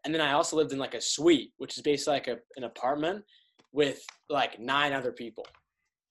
[0.06, 2.64] and then I also lived in like a suite, which is basically like a, an
[2.64, 3.24] apartment
[3.74, 5.46] with like nine other people.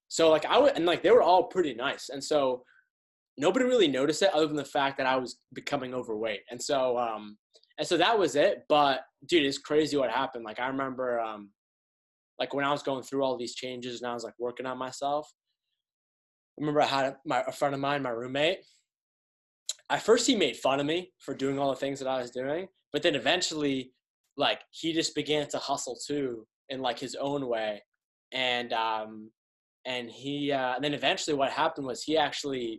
[0.08, 2.62] So like I would, and like they were all pretty nice, and so
[3.38, 6.98] nobody really noticed it other than the fact that I was becoming overweight, and so
[6.98, 7.38] um,
[7.80, 8.64] and so that was it.
[8.68, 10.44] But dude, it's crazy what happened.
[10.44, 11.50] Like I remember, um,
[12.38, 14.78] like when I was going through all these changes and I was like working on
[14.78, 15.28] myself.
[16.58, 18.58] I remember I had my a friend of mine, my roommate.
[19.88, 22.30] At first, he made fun of me for doing all the things that I was
[22.30, 23.92] doing, but then eventually,
[24.36, 27.82] like he just began to hustle too in like his own way,
[28.30, 29.30] and um,
[29.86, 32.78] and he uh, and then eventually, what happened was he actually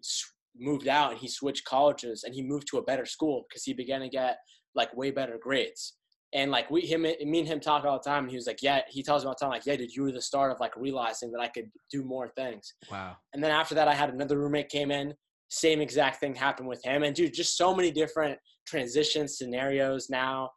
[0.56, 3.74] moved out and he switched colleges and he moved to a better school because he
[3.74, 4.38] began to get
[4.76, 5.94] like way better grades.
[6.34, 8.24] And like we, him, me and him talk all the time.
[8.24, 10.04] And he was like, "Yeah." He tells me all the time, like, "Yeah, dude, you
[10.04, 13.18] were the start of like realizing that I could do more things." Wow.
[13.34, 15.14] And then after that, I had another roommate came in.
[15.50, 20.50] Same exact thing happened with him, and dude, just so many different transition scenarios now.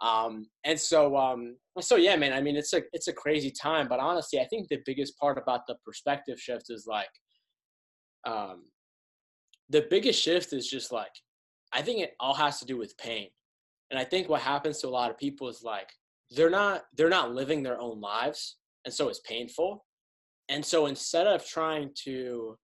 [0.00, 2.32] Um, and so, um, so yeah, man.
[2.32, 5.36] I mean, it's a it's a crazy time, but honestly, I think the biggest part
[5.36, 7.10] about the perspective shift is like,
[8.26, 8.62] um,
[9.68, 11.12] the biggest shift is just like,
[11.72, 13.28] I think it all has to do with pain,
[13.90, 15.90] and I think what happens to a lot of people is like
[16.30, 19.84] they're not they're not living their own lives, and so it's painful.
[20.48, 22.56] And so instead of trying to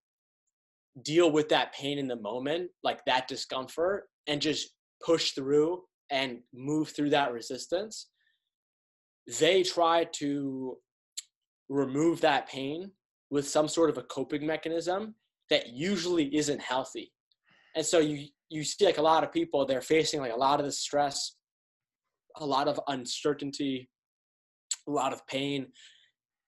[1.02, 4.70] deal with that pain in the moment, like that discomfort, and just
[5.04, 8.08] push through and move through that resistance,
[9.40, 10.76] they try to
[11.68, 12.90] remove that pain
[13.30, 15.14] with some sort of a coping mechanism
[15.50, 17.12] that usually isn't healthy.
[17.74, 20.60] And so you you see like a lot of people they're facing like a lot
[20.60, 21.36] of the stress,
[22.36, 23.88] a lot of uncertainty,
[24.88, 25.66] a lot of pain,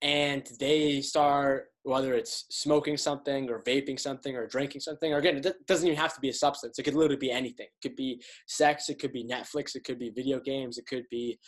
[0.03, 5.36] and they start whether it's smoking something or vaping something or drinking something or again
[5.36, 7.66] it doesn't even have to be a substance it could literally be anything.
[7.66, 11.05] It could be sex it could be netflix it could be video games it could
[11.11, 11.38] be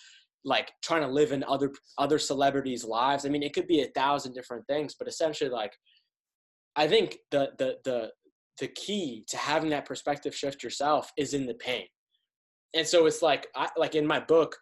[0.45, 3.27] like trying to live in other other celebrities lives.
[3.27, 5.73] I mean it could be a thousand different things but essentially like
[6.77, 8.11] i think the the the
[8.59, 11.87] the key to having that perspective shift yourself is in the pain.
[12.75, 14.57] And so it's like I, like in my book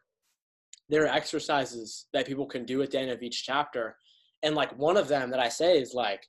[0.88, 3.97] there are exercises that people can do at the end of each chapter.
[4.42, 6.22] And like one of them that i say is like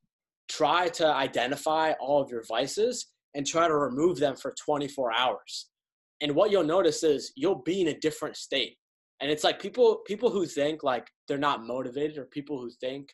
[0.49, 5.69] try to identify all of your vices and try to remove them for 24 hours.
[6.21, 8.77] And what you'll notice is you'll be in a different state.
[9.21, 13.09] And it's like people people who think like they're not motivated or people who think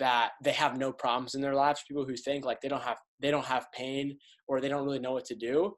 [0.00, 1.84] that they have no problems in their lives.
[1.86, 4.98] People who think like they don't have they don't have pain or they don't really
[4.98, 5.76] know what to do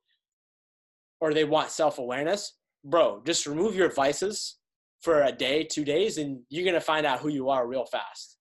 [1.21, 2.43] or they want self-awareness
[2.85, 4.59] bro just remove your vices
[5.03, 8.39] for a day two days and you're gonna find out who you are real fast.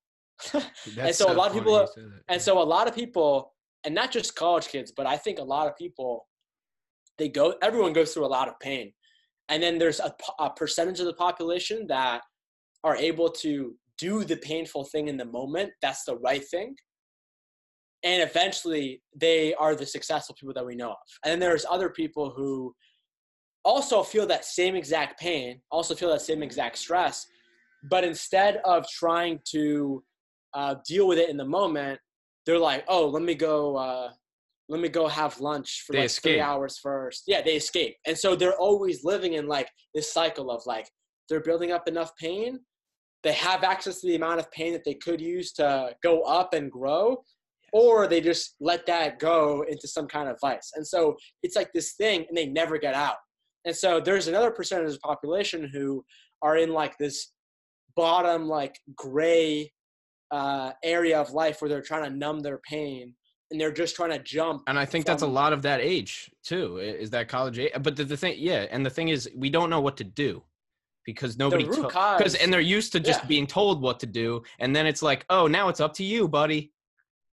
[0.96, 1.88] That's so a lot of people are-
[2.30, 3.54] and so a lot of people
[3.84, 6.28] and not just college kids but i think a lot of people
[7.20, 8.92] they go everyone goes through a lot of pain.
[9.50, 12.22] And then there's a, a percentage of the population that
[12.84, 13.76] are able to
[14.08, 16.70] do the painful thing in the moment that's the right thing.
[18.04, 21.08] And eventually they are the successful people that we know of.
[21.24, 22.74] And then there's other people who
[23.64, 27.18] also feel that same exact pain also feel that same exact stress
[27.90, 30.04] but instead of trying to
[30.54, 32.00] uh, deal with it in the moment
[32.46, 34.10] they're like oh let me go uh,
[34.70, 36.34] let me go have lunch for They like escape.
[36.34, 37.24] three hours first.
[37.28, 37.96] Yeah they escape.
[38.08, 40.88] And so they're always living in like this cycle of like
[41.28, 42.60] they're building up enough pain
[43.24, 46.54] they have access to the amount of pain that they could use to go up
[46.54, 47.24] and grow
[47.74, 50.72] or they just let that go into some kind of vice.
[50.76, 53.16] And so it's like this thing and they never get out.
[53.66, 56.04] And so there's another percentage of the population who
[56.42, 57.32] are in like this
[57.96, 59.72] bottom like gray
[60.32, 63.14] uh, area of life where they're trying to numb their pain
[63.52, 66.32] and they're just trying to jump and I think that's a lot of that age
[66.42, 67.72] too, is that college age?
[67.82, 70.42] But the, the thing, yeah, and the thing is, we don't know what to do
[71.06, 73.28] because nobody because cause- and they're used to just Yeah.
[73.28, 76.28] being told what to do, and then it's like, oh, now it's up to you,
[76.28, 76.72] buddy.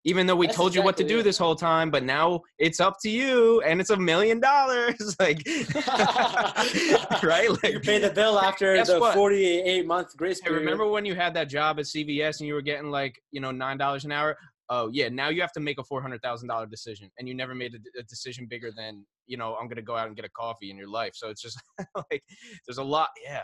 [0.05, 1.23] Even though we That's told you what to do it.
[1.23, 5.41] this whole time, but now it's up to you, and it's a million dollars, like,
[7.23, 7.49] right?
[7.49, 9.13] Like, you pay the bill after the what?
[9.13, 12.53] 48 month grace Hey, period remember when you had that job at CVS and you
[12.53, 14.37] were getting like, you know, nine dollars an hour?
[14.69, 17.35] Oh yeah, now you have to make a four hundred thousand dollar decision, and you
[17.35, 20.29] never made a decision bigger than, you know, I'm gonna go out and get a
[20.29, 21.11] coffee in your life.
[21.15, 21.61] So it's just
[21.95, 22.23] like
[22.67, 23.09] there's a lot.
[23.23, 23.43] Yeah.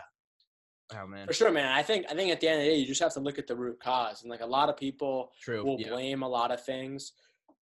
[0.98, 1.26] Oh man.
[1.26, 1.72] For sure, man.
[1.72, 3.38] I think I think at the end of the day, you just have to look
[3.38, 5.64] at the root cause, and like a lot of people True.
[5.64, 5.90] will yeah.
[5.90, 7.12] blame a lot of things,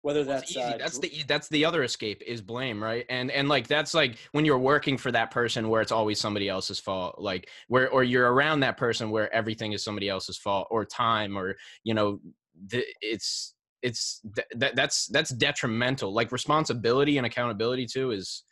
[0.03, 3.05] whether That's uh, that's the that's the other escape is blame, right?
[3.11, 6.49] And and like that's like when you're working for that person where it's always somebody
[6.49, 10.69] else's fault, like where or you're around that person where everything is somebody else's fault
[10.71, 12.21] or time or you know
[12.67, 14.21] the, it's it's
[14.57, 16.13] that that's that's detrimental.
[16.13, 18.45] Like responsibility and accountability too is.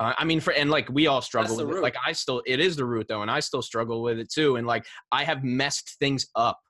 [0.00, 1.82] Uh, I mean, for and like we all struggle with it.
[1.82, 4.54] Like I still, it is the root though, and I still struggle with it too.
[4.54, 6.60] And like I have messed things up.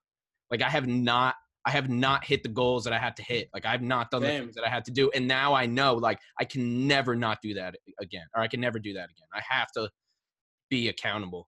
[0.51, 1.35] Like I have not
[1.69, 3.51] I have not hit the goals that I had to hit.
[3.53, 5.11] Like I've not done the things that I had to do.
[5.15, 8.25] And now I know like I can never not do that again.
[8.35, 9.29] Or I can never do that again.
[9.35, 9.91] I have to
[10.71, 11.47] be accountable.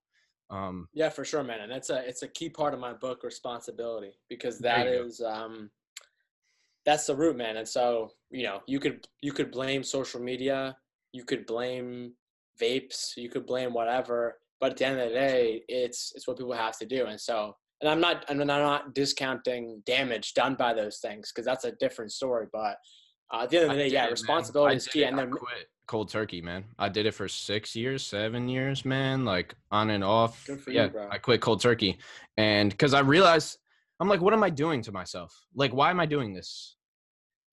[0.50, 1.60] Um yeah, for sure, man.
[1.60, 5.70] And that's a it's a key part of my book, responsibility, because that is um,
[6.84, 7.56] that's the root, man.
[7.56, 10.76] And so you know, you could you could blame social media,
[11.12, 12.14] you could blame
[12.60, 16.36] vapes, you could blame whatever, but at the end of the day, it's it's what
[16.36, 17.06] people have to do.
[17.06, 21.46] And so, and I'm not and I'm not discounting damage done by those things because
[21.46, 22.46] that's a different story.
[22.52, 22.76] But
[23.32, 25.04] uh, at the end of the day, did yeah, responsibility is key.
[25.04, 25.32] And then
[25.90, 26.64] cold turkey, man.
[26.78, 29.24] I did it for six years, seven years, man.
[29.24, 30.46] Like on and off.
[30.46, 31.08] Good for yeah, you, bro.
[31.10, 31.98] I quit cold turkey,
[32.36, 33.58] and because I realized
[33.98, 35.34] I'm like, what am I doing to myself?
[35.52, 36.76] Like, why am I doing this?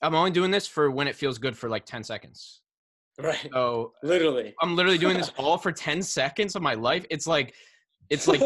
[0.03, 2.61] I'm only doing this for when it feels good for like ten seconds.
[3.19, 4.53] right, So literally.
[4.61, 7.03] I'm literally doing this all for 10 seconds of my life.
[7.09, 7.55] It's like,
[8.11, 8.39] it's like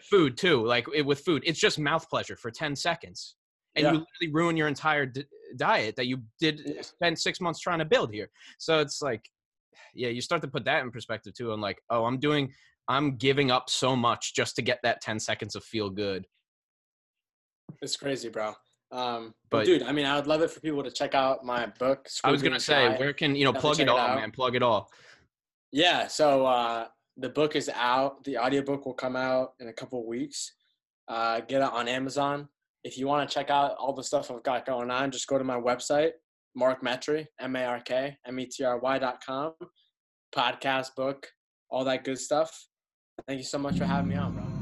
[0.10, 0.66] food too.
[0.66, 3.36] Like it, with food, it's just mouth pleasure for 10 seconds.
[3.76, 3.92] And Yeah.
[3.92, 5.24] you literally ruin your entire d-
[5.56, 6.82] diet that you did Yeah.
[6.82, 8.30] spend six months trying to build here.
[8.58, 9.28] So it's like,
[9.94, 11.52] yeah, you start to put that in perspective too.
[11.52, 12.52] And like, oh, I'm doing,
[12.88, 16.26] I'm giving up so much just to get that 10 seconds of feel good.
[17.82, 18.54] It's crazy, bro.
[18.90, 21.66] Um, but, dude, I mean, I would love it for people to check out my
[21.78, 22.08] book.
[22.24, 24.16] I was going to say, where can, you know, plug it it all, out.
[24.16, 24.30] man.
[24.30, 24.90] Plug it all.
[25.70, 26.86] Yeah, so uh,
[27.18, 28.24] the book is out.
[28.24, 30.52] The audiobook will come out in a couple weeks.
[31.06, 32.48] Uh, get it on Amazon.
[32.84, 35.38] If you want to check out all the stuff I've got going on, just go
[35.38, 36.12] to my website,
[36.54, 39.52] Mark Metry, M A R K M E T R Y dot com.
[40.34, 41.26] Podcast, book,
[41.70, 42.66] all that good stuff.
[43.26, 44.57] Thank you so much for having me on, bro.